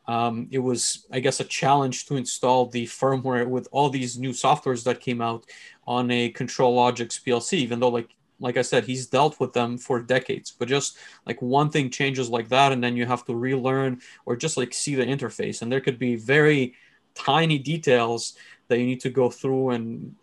[0.08, 4.32] um, it was, I guess, a challenge to install the firmware with all these new
[4.32, 5.46] softwares that came out
[5.86, 9.78] on a Control ControlLogix PLC, even though, like, like I said, he's dealt with them
[9.78, 10.52] for decades.
[10.58, 14.36] But just like one thing changes like that, and then you have to relearn or
[14.36, 15.62] just like see the interface.
[15.62, 16.76] And there could be very
[17.16, 18.34] tiny details
[18.68, 20.16] that you need to go through and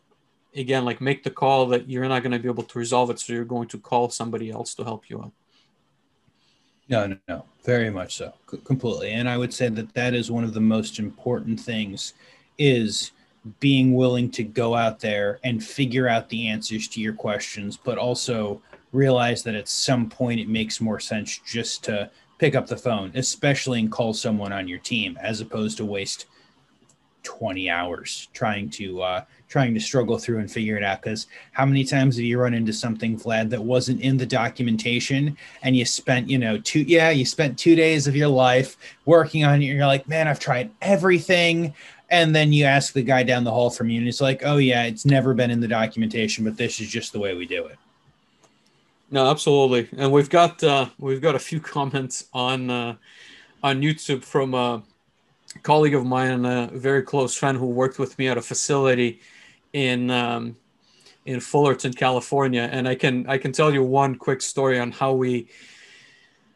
[0.55, 3.19] again like make the call that you're not going to be able to resolve it
[3.19, 5.33] so you're going to call somebody else to help you out
[6.89, 9.13] no, no, no, very much so, C- completely.
[9.13, 12.13] And I would say that that is one of the most important things
[12.59, 13.13] is
[13.61, 17.99] being willing to go out there and figure out the answers to your questions, but
[17.99, 22.77] also realize that at some point it makes more sense just to pick up the
[22.77, 26.27] phone, especially and call someone on your team, as opposed to waste
[27.25, 31.03] 20 hours trying to uh, trying to struggle through and figure it out.
[31.03, 35.37] Because how many times have you run into something vlad that wasn't in the documentation
[35.63, 38.77] and you spent you know two yeah you spent two days of your life
[39.07, 41.75] working on it you're like man i've tried everything
[42.15, 44.57] and then you ask the guy down the hall from you and it's like oh
[44.57, 47.67] yeah it's never been in the documentation but this is just the way we do
[47.67, 47.79] it.
[49.11, 49.89] No absolutely.
[49.97, 52.97] And we've got uh, we've got a few comments on uh,
[53.63, 54.83] on youtube from a
[55.63, 59.21] colleague of mine and a very close friend who worked with me at a facility
[59.73, 60.57] in um,
[61.27, 65.13] in Fullerton, California, and I can I can tell you one quick story on how
[65.13, 65.49] we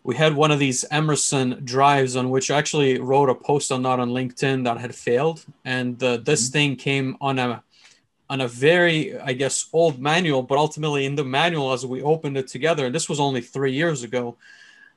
[0.08, 3.82] we had one of these Emerson drives on which I actually wrote a post on
[3.82, 6.52] that on LinkedIn that had failed, and uh, this mm-hmm.
[6.52, 7.62] thing came on a
[8.30, 12.38] on a very I guess old manual, but ultimately in the manual as we opened
[12.38, 14.38] it together, and this was only three years ago.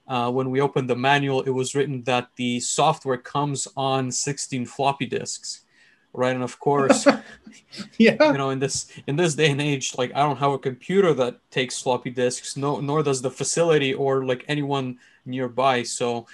[0.08, 4.66] Uh, when we opened the manual, it was written that the software comes on 16
[4.66, 5.66] floppy disks
[6.14, 6.36] right?
[6.36, 7.06] And of course
[7.98, 8.32] yeah.
[8.32, 11.14] you know in this in this day and age like i don't have a computer
[11.14, 15.84] that takes floppy disks no nor does the facility or like anyone nearby.
[15.84, 16.28] So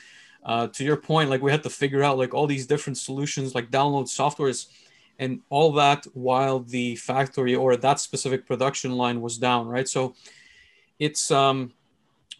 [0.43, 3.53] uh, to your point like we had to figure out like all these different solutions
[3.53, 4.67] like download softwares
[5.19, 9.87] and all that while the factory or that specific production line was down right?
[9.87, 10.15] So
[10.99, 11.73] it's um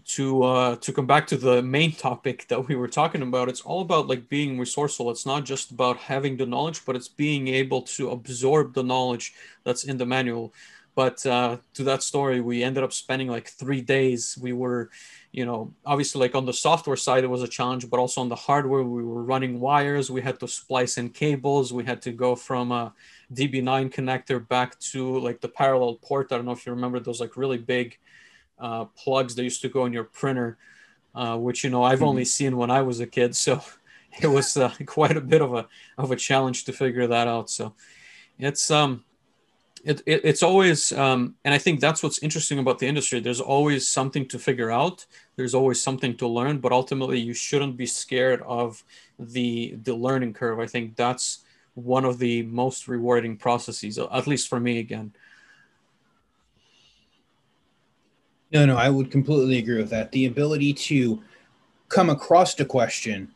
[0.08, 3.62] to uh, to come back to the main topic that we were talking about, it's
[3.62, 5.12] all about like being resourceful.
[5.12, 9.34] It's not just about having the knowledge, but it's being able to absorb the knowledge
[9.63, 10.54] that's in the manual.
[10.96, 14.36] But uh, to that story, we ended up spending like three days.
[14.41, 14.89] We were,
[15.32, 18.30] you know, obviously like on the software side, it was a challenge, but also on
[18.30, 20.10] the hardware, we were running wires.
[20.10, 21.72] We had to splice in cables.
[21.72, 22.93] We had to go from a
[23.32, 26.32] DB9 connector back to like the parallel port.
[26.32, 28.00] I don't know if you remember those like really big
[28.60, 30.58] uh, plugs that used to go in your printer,
[31.15, 32.28] uh, which you know I've only mm-hmm.
[32.28, 33.36] seen when I was a kid.
[33.36, 33.62] So
[34.22, 35.67] it was uh, quite a bit of a
[35.98, 37.50] of a challenge to figure that out.
[37.50, 37.74] So
[38.39, 39.04] it's um
[39.84, 43.20] it, it it's always um, and I think that's what's interesting about the industry.
[43.20, 45.06] There's always something to figure out.
[45.36, 48.84] There's always something to learn, but ultimately you shouldn't be scared of
[49.20, 50.60] the the learning curve.
[50.60, 55.13] I think that's one of the most rewarding processes, at least for me again.
[58.52, 60.12] No, no, I would completely agree with that.
[60.12, 61.22] The ability to
[61.90, 63.32] come across a question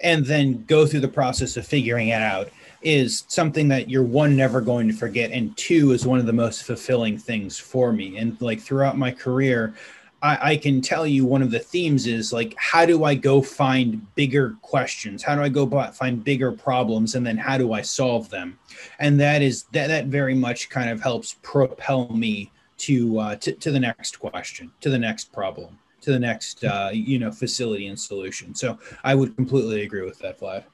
[0.00, 2.50] and then go through the process of figuring it out
[2.82, 6.32] is something that you're one never going to forget and two is one of the
[6.32, 8.16] most fulfilling things for me.
[8.16, 9.74] And like throughout my career
[10.22, 13.40] I, I, can tell you one of the themes is like how do i go
[13.40, 15.22] find bigger questions?
[15.22, 17.14] How do i go find bigger problems?
[17.14, 18.58] And then how do i solve them?
[18.98, 23.52] And that is that that very much kind of helps propel me to, uh, to
[23.52, 27.86] to the next question, to the next problem, to the next uh, you know facility
[27.86, 28.54] and solution.
[28.54, 30.64] So I would completely agree with that, Vlad.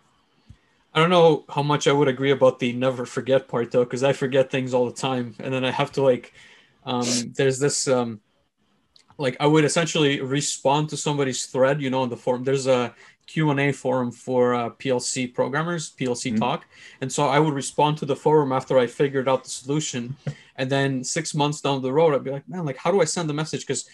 [0.94, 4.04] I don't know how much I would agree about the never forget part though, because
[4.04, 6.32] I forget things all the time, and then I have to like.
[6.84, 8.20] Um, there's this um,
[9.18, 12.44] like I would essentially respond to somebody's thread, you know, in the forum.
[12.44, 12.94] There's a
[13.26, 16.38] Q&A forum for uh, PLC programmers, PLC mm-hmm.
[16.38, 16.66] talk.
[17.00, 20.16] And so I would respond to the forum after I figured out the solution.
[20.56, 23.04] And then six months down the road, I'd be like, man, like, how do I
[23.04, 23.60] send the message?
[23.60, 23.88] Because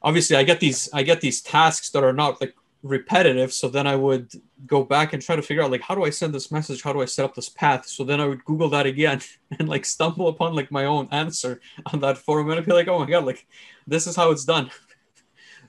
[0.00, 3.52] obviously I get these, I get these tasks that are not like repetitive.
[3.52, 4.32] So then I would
[4.66, 6.82] go back and try to figure out like, how do I send this message?
[6.82, 7.86] How do I set up this path?
[7.86, 9.20] So then I would Google that again
[9.58, 11.60] and like stumble upon like my own answer
[11.92, 12.50] on that forum.
[12.50, 13.46] And I'd be like, oh my God, like
[13.86, 14.70] this is how it's done.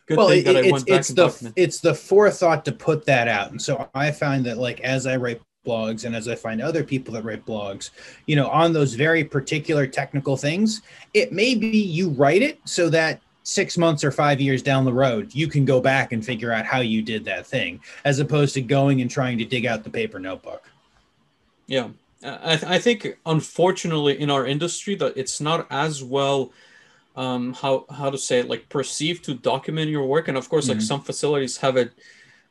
[0.05, 2.71] good well, thing it, that I went back it's and the it's the forethought to
[2.71, 6.27] put that out, and so I find that like as I write blogs and as
[6.27, 7.91] I find other people that write blogs,
[8.25, 10.81] you know, on those very particular technical things,
[11.13, 14.93] it may be you write it so that six months or five years down the
[14.93, 18.53] road, you can go back and figure out how you did that thing, as opposed
[18.53, 20.69] to going and trying to dig out the paper notebook.
[21.67, 21.89] Yeah.
[22.25, 26.53] I, th- I think, unfortunately, in our industry, that it's not as well
[27.15, 30.65] um, how how to say it, like perceived to document your work, and of course,
[30.65, 30.79] mm-hmm.
[30.79, 31.91] like some facilities have it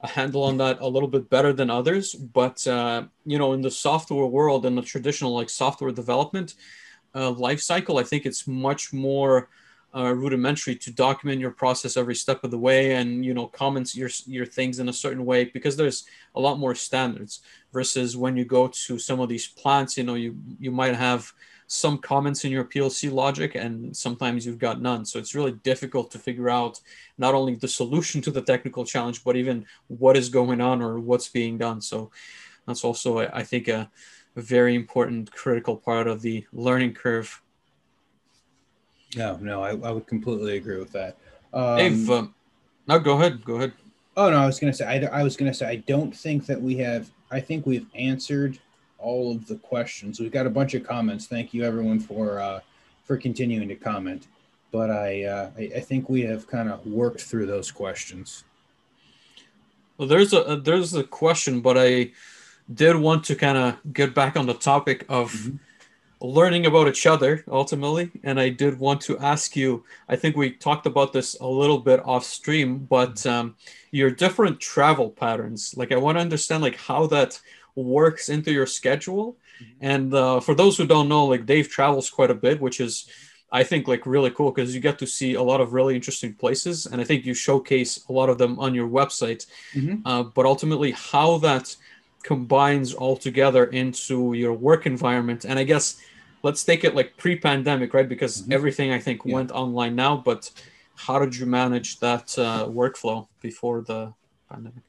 [0.02, 2.14] a handle on that a little bit better than others.
[2.14, 6.54] But uh, you know, in the software world and the traditional like software development
[7.14, 9.48] uh, life cycle, I think it's much more
[9.94, 13.94] uh, rudimentary to document your process every step of the way and you know comments
[13.94, 17.40] your your things in a certain way because there's a lot more standards
[17.72, 21.30] versus when you go to some of these plants you know you you might have
[21.72, 25.06] some comments in your PLC logic, and sometimes you've got none.
[25.06, 26.78] So it's really difficult to figure out
[27.16, 31.00] not only the solution to the technical challenge, but even what is going on or
[31.00, 31.80] what's being done.
[31.80, 32.10] So
[32.66, 33.90] that's also, I think, a,
[34.34, 37.42] very important, critical part of the learning curve.
[39.14, 41.18] No, no, I, I would completely agree with that.
[41.52, 42.34] Um, Dave, um,
[42.86, 43.44] no, go ahead.
[43.44, 43.74] Go ahead.
[44.16, 44.86] Oh no, I was gonna say.
[44.86, 45.66] I, I was gonna say.
[45.66, 47.10] I don't think that we have.
[47.30, 48.58] I think we've answered
[49.02, 50.20] all of the questions.
[50.20, 51.26] We've got a bunch of comments.
[51.26, 52.60] Thank you everyone for uh,
[53.04, 54.26] for continuing to comment.
[54.70, 58.44] But I, uh, I, I think we have kind of worked through those questions.
[59.98, 62.12] Well, there's a there's a question, but I
[62.72, 65.32] did want to kind of get back on the topic of.
[65.32, 65.56] Mm-hmm
[66.22, 70.52] learning about each other ultimately and i did want to ask you i think we
[70.52, 73.28] talked about this a little bit off stream but mm-hmm.
[73.28, 73.56] um,
[73.90, 77.40] your different travel patterns like i want to understand like how that
[77.74, 79.72] works into your schedule mm-hmm.
[79.80, 83.08] and uh, for those who don't know like dave travels quite a bit which is
[83.50, 86.34] i think like really cool because you get to see a lot of really interesting
[86.34, 90.06] places and i think you showcase a lot of them on your website mm-hmm.
[90.06, 91.74] uh, but ultimately how that
[92.22, 96.00] combines all together into your work environment and i guess
[96.42, 98.08] let's take it like pre-pandemic, right?
[98.08, 98.52] Because mm-hmm.
[98.52, 99.34] everything I think yeah.
[99.34, 100.16] went online now.
[100.16, 100.50] But
[100.94, 104.12] how did you manage that uh, workflow before the
[104.50, 104.82] pandemic?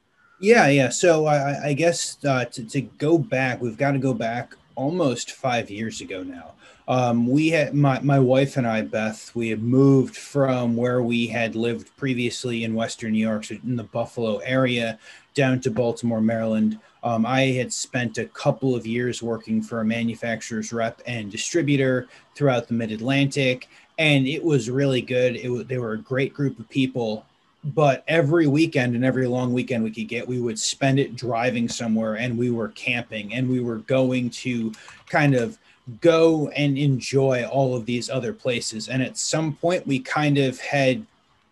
[0.44, 0.90] Yeah, yeah.
[0.90, 5.30] So I, I guess uh, to, to go back, we've got to go back almost
[5.30, 6.52] five years ago now.
[6.86, 11.26] Um, we had my, my wife and I, Beth, we had moved from where we
[11.26, 14.98] had lived previously in Western New York, so in the Buffalo area,
[15.32, 16.78] down to Baltimore, Maryland.
[17.02, 22.06] Um, I had spent a couple of years working for a manufacturer's rep and distributor
[22.34, 25.36] throughout the Mid Atlantic, and it was really good.
[25.36, 27.24] It they were a great group of people,
[27.64, 31.68] but every weekend and every long weekend we could get, we would spend it driving
[31.68, 34.72] somewhere, and we were camping, and we were going to
[35.08, 35.58] kind of
[36.00, 38.88] go and enjoy all of these other places.
[38.88, 41.06] And at some point, we kind of had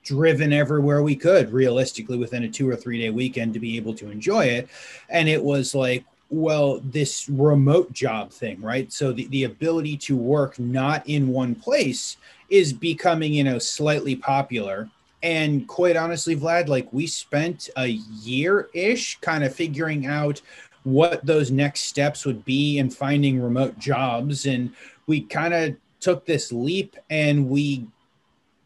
[0.04, 3.94] driven everywhere we could realistically within a two or three day weekend to be able
[3.94, 4.68] to enjoy it.
[5.08, 8.90] And it was like, well, this remote job thing, right?
[8.92, 12.16] So the, the ability to work not in one place
[12.48, 14.88] is becoming, you know, slightly popular.
[15.22, 20.40] And quite honestly, Vlad, like we spent a year ish kind of figuring out
[20.84, 24.46] what those next steps would be in finding remote jobs.
[24.46, 24.72] And
[25.06, 27.86] we kind of took this leap and we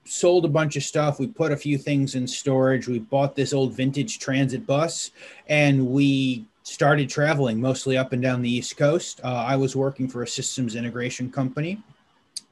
[0.06, 1.18] sold a bunch of stuff.
[1.18, 2.88] We put a few things in storage.
[2.88, 5.10] We bought this old vintage transit bus
[5.48, 9.20] and we started traveling mostly up and down the East Coast.
[9.22, 11.82] Uh, I was working for a systems integration company.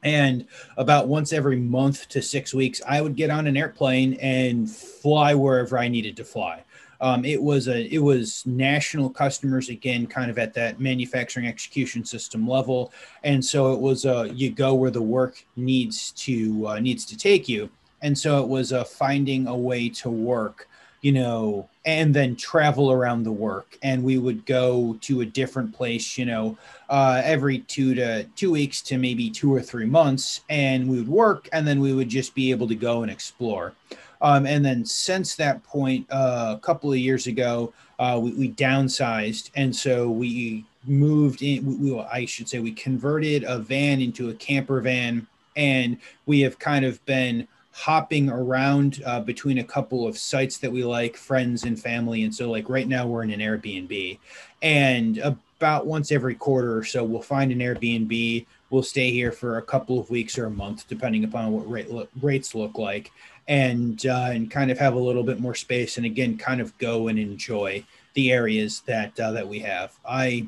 [0.05, 0.45] And
[0.77, 5.33] about once every month to six weeks, I would get on an airplane and fly
[5.33, 6.63] wherever I needed to fly.
[7.01, 12.05] Um, it was a it was national customers again, kind of at that manufacturing execution
[12.05, 12.93] system level,
[13.23, 17.17] and so it was uh, you go where the work needs to uh, needs to
[17.17, 17.69] take you,
[18.01, 20.69] and so it was a finding a way to work,
[21.01, 25.73] you know, and then travel around the work, and we would go to a different
[25.73, 26.57] place, you know,
[26.89, 31.07] uh, every two to two weeks to maybe two or three months, and we would
[31.07, 33.73] work, and then we would just be able to go and explore.
[34.21, 38.51] Um, and then since that point, uh, a couple of years ago, uh, we, we,
[38.51, 41.65] downsized, and so we moved in.
[41.65, 46.41] We, we, I should say, we converted a van into a camper van, and we
[46.41, 51.17] have kind of been hopping around uh, between a couple of sites that we like,
[51.17, 52.23] friends and family.
[52.23, 54.17] And so, like right now, we're in an Airbnb,
[54.61, 58.45] and about once every quarter or so, we'll find an Airbnb.
[58.69, 61.87] We'll stay here for a couple of weeks or a month, depending upon what rate,
[62.21, 63.11] rates look like
[63.47, 66.77] and uh, and kind of have a little bit more space and again kind of
[66.77, 70.45] go and enjoy the areas that uh, that we have i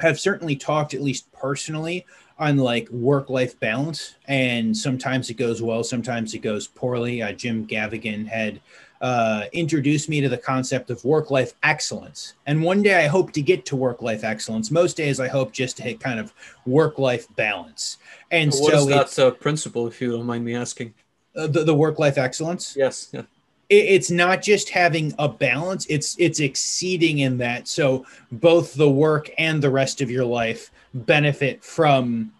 [0.00, 2.06] have certainly talked at least personally
[2.42, 7.32] on like work life balance and sometimes it goes well sometimes it goes poorly uh,
[7.32, 8.60] jim gaffigan had
[9.00, 12.34] uh, introduced me to the concept of work life excellence.
[12.46, 14.70] And one day I hope to get to work life excellence.
[14.70, 16.32] Most days I hope just to hit kind of
[16.66, 17.96] work life balance.
[18.30, 20.94] And what so is that uh, principle, if you don't mind me asking?
[21.36, 22.76] uh, the, the work life excellence.
[22.76, 23.08] Yes.
[23.12, 23.22] Yeah.
[23.68, 27.68] It's not just having a balance; it's it's exceeding in that.
[27.68, 32.32] So both the work and the rest of your life benefit from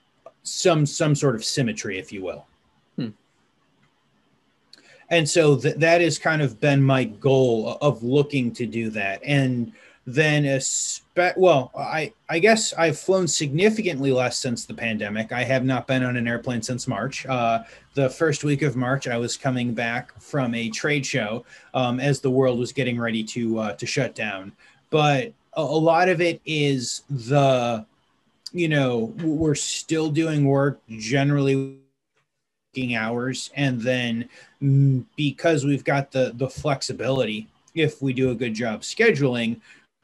[0.42, 2.46] some some sort of symmetry, if you will.
[2.96, 3.08] Hmm.
[5.10, 9.20] And so th- that has kind of been my goal of looking to do that.
[9.24, 9.72] And
[10.06, 15.44] then a spe- well i i guess i've flown significantly less since the pandemic i
[15.44, 17.62] have not been on an airplane since march uh,
[17.94, 21.44] the first week of march i was coming back from a trade show
[21.74, 24.50] um, as the world was getting ready to uh, to shut down
[24.90, 27.84] but a, a lot of it is the
[28.52, 31.78] you know we're still doing work generally
[32.74, 34.28] working hours and then
[34.62, 39.60] mm, because we've got the the flexibility if we do a good job scheduling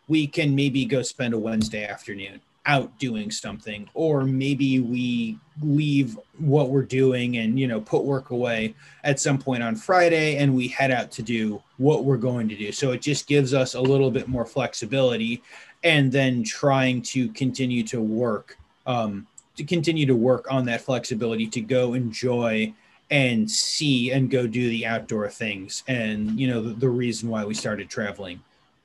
[0.09, 6.19] we can maybe go spend a Wednesday afternoon out doing something or maybe we leave
[6.39, 8.75] what we're doing and you know put work away
[9.05, 12.57] at some point on friday and we head out to do what we're going to
[12.57, 12.71] do.
[12.71, 15.43] So it just gives us a little bit more flexibility
[15.85, 19.27] and then trying to continue to work um,
[19.57, 22.73] to continue to work on that flexibility to go enjoy
[23.11, 27.45] and see and go do the outdoor things and you know the, the reason why
[27.45, 28.41] we started traveling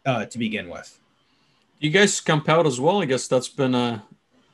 [0.06, 1.00] uh, to begin with
[1.84, 3.02] you guys camp out as well?
[3.02, 4.02] I guess that's been a,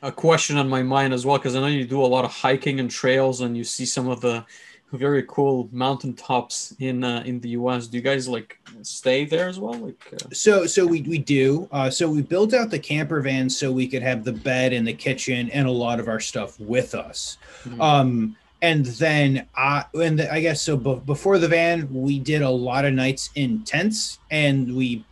[0.01, 2.31] a question on my mind as well because I know you do a lot of
[2.31, 4.43] hiking and trails, and you see some of the
[4.91, 7.87] very cool mountaintops in uh, in the U.S.
[7.87, 9.73] Do you guys like stay there as well?
[9.73, 10.33] Like, uh...
[10.33, 11.67] so so we we do.
[11.71, 14.87] Uh, so we built out the camper van so we could have the bed and
[14.87, 17.37] the kitchen and a lot of our stuff with us.
[17.63, 17.81] Mm-hmm.
[17.81, 20.75] Um, and then I and the, I guess so.
[20.75, 25.05] B- before the van, we did a lot of nights in tents, and we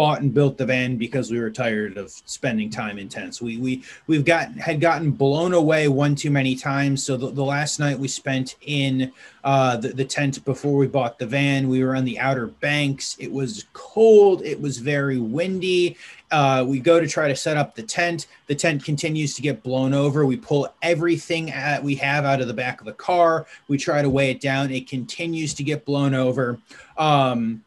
[0.00, 3.42] bought and built the van because we were tired of spending time in tents.
[3.42, 7.04] We we we've got had gotten blown away one too many times.
[7.04, 9.12] So the, the last night we spent in
[9.44, 13.14] uh, the, the tent before we bought the van, we were on the Outer Banks.
[13.18, 14.40] It was cold.
[14.42, 15.98] It was very windy.
[16.30, 18.26] Uh, we go to try to set up the tent.
[18.46, 20.24] The tent continues to get blown over.
[20.24, 23.46] We pull everything at, we have out of the back of the car.
[23.68, 24.70] We try to weigh it down.
[24.70, 26.58] It continues to get blown over.
[26.96, 27.64] Um,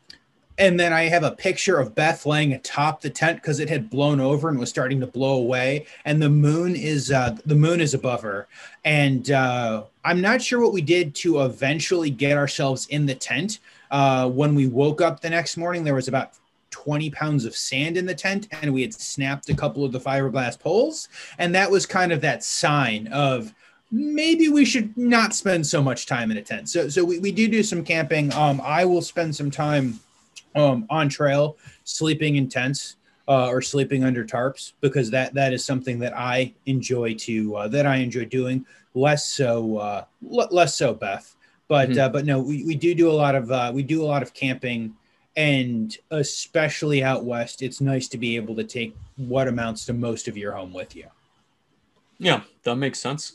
[0.58, 3.90] and then I have a picture of Beth laying atop the tent because it had
[3.90, 5.88] blown over and was starting to blow away.
[6.06, 8.48] And the moon is uh, the moon is above her.
[8.86, 13.60] And uh, I'm not sure what we did to eventually get ourselves in the tent.
[13.90, 16.34] Uh, when we woke up the next morning, there was about
[16.70, 20.00] 20 pounds of sand in the tent, and we had snapped a couple of the
[20.00, 21.10] fiberglass poles.
[21.38, 23.54] And that was kind of that sign of
[23.92, 26.70] maybe we should not spend so much time in a tent.
[26.70, 28.34] So, so we, we do do some camping.
[28.34, 30.00] Um, I will spend some time
[30.56, 32.98] um, on trail, sleeping in tents
[33.28, 37.68] uh, or sleeping under tarps because that that is something that I enjoy to uh,
[37.70, 38.66] that I enjoy doing.
[38.96, 41.36] Less so, uh, l- less so, Beth.
[41.68, 42.00] But mm-hmm.
[42.00, 44.22] uh, but no, we, we do do a lot of uh, we do a lot
[44.22, 44.96] of camping,
[45.36, 50.28] and especially out west, it's nice to be able to take what amounts to most
[50.28, 51.08] of your home with you.
[52.20, 53.34] Yeah, that makes sense.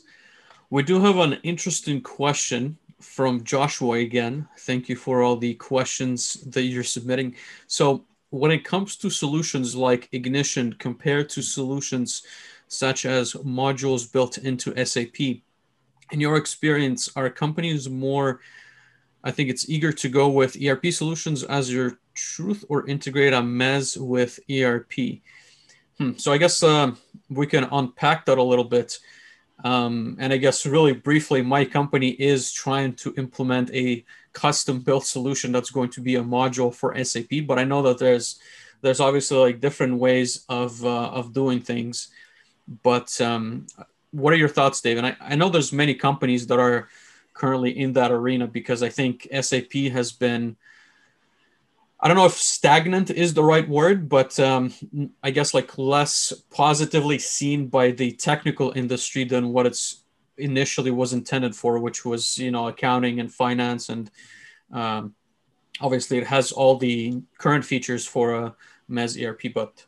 [0.69, 4.47] We do have an interesting question from Joshua again.
[4.59, 7.35] Thank you for all the questions that you're submitting.
[7.67, 12.23] So, when it comes to solutions like Ignition compared to solutions
[12.67, 15.41] such as modules built into SAP,
[16.11, 18.41] in your experience, are companies more,
[19.23, 23.41] I think it's eager to go with ERP solutions as your truth or integrate a
[23.41, 25.21] MES with ERP?
[25.97, 26.11] Hmm.
[26.17, 26.91] So, I guess uh,
[27.29, 28.99] we can unpack that a little bit.
[29.63, 35.05] Um, and I guess really briefly, my company is trying to implement a custom built
[35.05, 37.45] solution that's going to be a module for SAP.
[37.45, 38.39] But I know that there's
[38.81, 42.09] there's obviously like different ways of uh, of doing things.
[42.83, 43.67] But um,
[44.11, 44.97] what are your thoughts, Dave?
[44.97, 46.87] And I, I know there's many companies that are
[47.33, 50.55] currently in that arena because I think SAP has been
[52.01, 54.73] I don't know if stagnant is the right word, but um,
[55.21, 60.03] I guess like less positively seen by the technical industry than what it's
[60.37, 64.09] initially was intended for, which was you know accounting and finance, and
[64.71, 65.13] um,
[65.81, 68.55] obviously it has all the current features for a
[68.87, 69.53] MES ERP.
[69.53, 69.85] But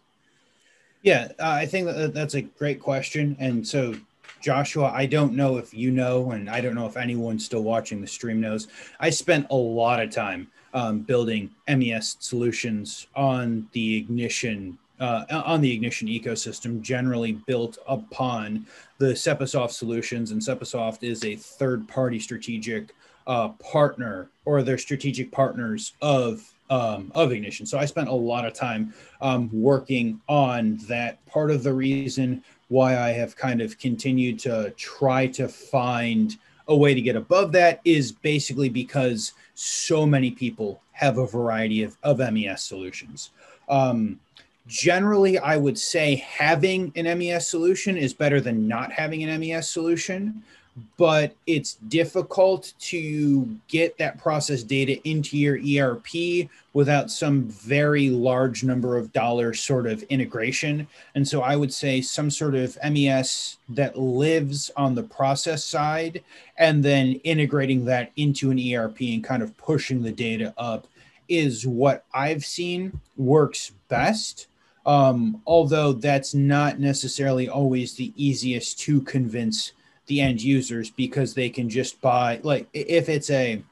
[1.03, 3.95] yeah, uh, I think that that's a great question, and so
[4.41, 8.01] Joshua, I don't know if you know, and I don't know if anyone still watching
[8.01, 8.67] the stream knows.
[8.99, 15.61] I spent a lot of time um, building MES solutions on the ignition uh, on
[15.61, 18.67] the ignition ecosystem, generally built upon
[18.99, 20.29] the Sepasoft solutions.
[20.29, 22.93] And Sepasoft is a third-party strategic
[23.25, 27.65] uh, partner, or they're strategic partners of um, of ignition.
[27.65, 31.23] So I spent a lot of time um, working on that.
[31.25, 36.37] Part of the reason why I have kind of continued to try to find
[36.67, 41.83] a way to get above that is basically because so many people have a variety
[41.83, 43.31] of, of MES solutions.
[43.69, 44.19] Um,
[44.67, 49.69] generally, I would say having an MES solution is better than not having an MES
[49.69, 50.43] solution
[50.97, 58.63] but it's difficult to get that process data into your ERP without some very large
[58.63, 60.87] number of dollars sort of integration.
[61.15, 66.23] And so I would say some sort of MES that lives on the process side
[66.57, 70.87] and then integrating that into an ERP and kind of pushing the data up
[71.27, 74.47] is what I've seen works best.
[74.85, 79.73] Um, although that's not necessarily always the easiest to convince
[80.11, 83.63] the end users because they can just buy like if it's a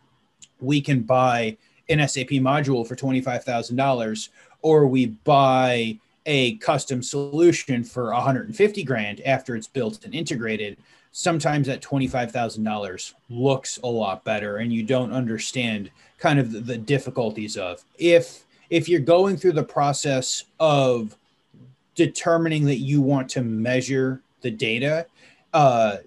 [0.61, 1.57] we can buy
[1.89, 4.29] an SAP module for $25,000
[4.61, 10.77] or we buy a custom solution for 150 grand after it's built and integrated
[11.11, 16.77] sometimes that $25,000 looks a lot better and you don't understand kind of the, the,
[16.77, 17.83] difficulties of.
[17.97, 21.17] If if you're going through the process of
[21.95, 25.05] determining that you want to measure the data
[25.53, 25.97] uh,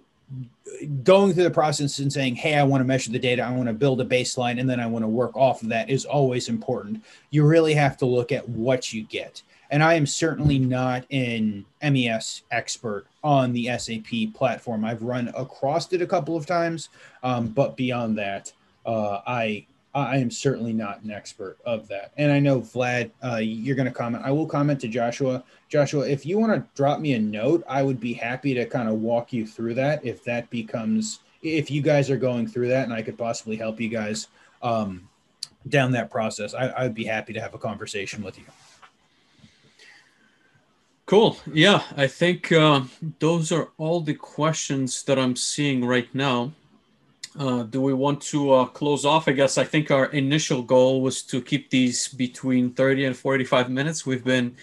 [1.02, 3.68] going through the process and saying hey i want to measure the data i want
[3.68, 6.48] to build a baseline and then i want to work off of that is always
[6.48, 11.06] important you really have to look at what you get and I am certainly not
[11.10, 14.84] an MES expert on the SAP platform.
[14.84, 16.90] I've run across it a couple of times,
[17.22, 18.52] um, but beyond that,
[18.84, 19.64] uh, I
[19.94, 22.12] I am certainly not an expert of that.
[22.16, 24.24] And I know Vlad, uh, you're going to comment.
[24.24, 25.44] I will comment to Joshua.
[25.68, 28.88] Joshua, if you want to drop me a note, I would be happy to kind
[28.88, 30.04] of walk you through that.
[30.04, 33.80] If that becomes, if you guys are going through that, and I could possibly help
[33.80, 34.28] you guys
[34.62, 35.08] um,
[35.68, 38.44] down that process, I, I would be happy to have a conversation with you.
[41.04, 41.36] Cool.
[41.52, 42.84] Yeah, I think uh,
[43.18, 46.52] those are all the questions that I'm seeing right now.
[47.38, 49.26] Uh, do we want to uh, close off?
[49.26, 53.70] I guess I think our initial goal was to keep these between 30 and 45
[53.70, 54.04] minutes.
[54.04, 54.54] We've been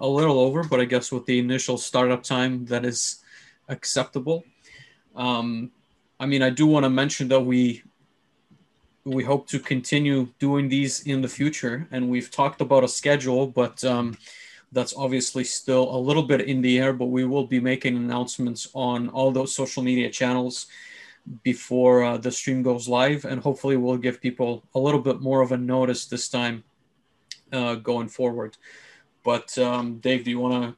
[0.00, 3.22] a little over, but I guess with the initial startup time, that is
[3.68, 4.44] acceptable.
[5.14, 5.70] Um,
[6.18, 7.82] I mean, I do want to mention that we
[9.04, 13.46] we hope to continue doing these in the future, and we've talked about a schedule,
[13.46, 14.18] but um,
[14.72, 18.68] that's obviously still a little bit in the air, but we will be making announcements
[18.74, 20.66] on all those social media channels
[21.42, 23.24] before uh, the stream goes live.
[23.24, 26.64] And hopefully, we'll give people a little bit more of a notice this time
[27.52, 28.56] uh, going forward.
[29.24, 30.76] But, um, Dave, do you want to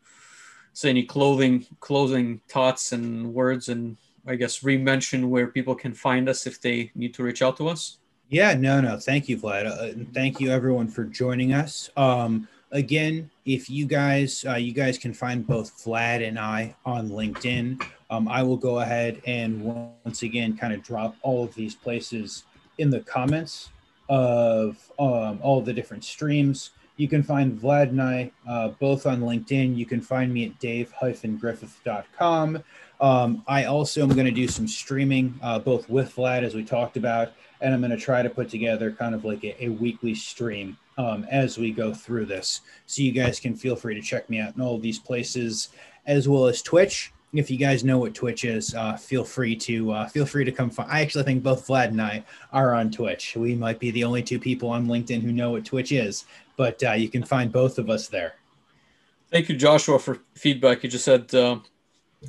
[0.73, 3.97] say any clothing, closing thoughts and words and
[4.27, 7.69] I guess re-mention where people can find us if they need to reach out to
[7.69, 7.99] us?
[8.29, 8.99] Yeah, no, no.
[8.99, 9.67] Thank you, Vlad.
[9.67, 11.89] Uh, thank you, everyone, for joining us.
[11.97, 17.11] Um, again, if you guys, uh, you guys can find both Vlad and I on
[17.11, 17.81] LinkedIn.
[18.11, 19.63] Um, I will go ahead and
[20.05, 22.45] once again kind of drop all of these places
[22.79, 23.69] in the comments
[24.09, 26.71] of um, all the different streams.
[26.97, 29.77] You can find Vlad and I uh, both on LinkedIn.
[29.77, 32.65] You can find me at dave-griffith.com.
[33.01, 36.65] Um, I also am going to do some streaming, uh, both with Vlad, as we
[36.65, 39.69] talked about, and I'm going to try to put together kind of like a, a
[39.69, 42.61] weekly stream um, as we go through this.
[42.87, 45.71] So you guys can feel free to check me out in all of these places,
[46.07, 47.13] as well as Twitch.
[47.33, 50.53] If you guys know what Twitch is, uh, feel free to uh, feel free to
[50.53, 50.71] come.
[50.71, 50.91] Find.
[50.91, 53.37] I actually think both Vlad and I are on Twitch.
[53.37, 56.25] We might be the only two people on LinkedIn who know what Twitch is,
[56.57, 58.35] but uh, you can find both of us there.
[59.31, 60.83] Thank you, Joshua, for feedback.
[60.83, 61.59] You just said uh,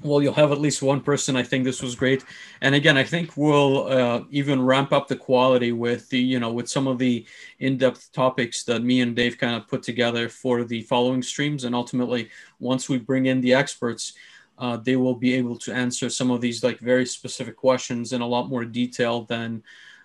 [0.04, 1.36] well, you'll have at least one person.
[1.36, 2.24] I think this was great,
[2.62, 6.54] and again, I think we'll uh, even ramp up the quality with the you know
[6.54, 7.26] with some of the
[7.60, 11.74] in-depth topics that me and Dave kind of put together for the following streams, and
[11.74, 12.30] ultimately,
[12.60, 14.14] once we bring in the experts,
[14.60, 18.22] uh, they will be able to answer some of these like very specific questions in
[18.22, 19.64] a lot more detail than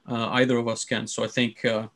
[0.08, 1.06] uh, either of us can.
[1.06, 1.88] So I think uh,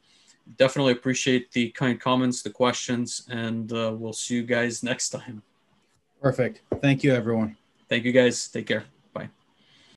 [0.56, 5.42] definitely appreciate the kind comments, the questions, and uh, we'll see you guys next time.
[6.20, 6.62] Perfect.
[6.80, 7.57] Thank you, everyone.
[7.88, 8.48] Thank you guys.
[8.48, 8.97] Take care.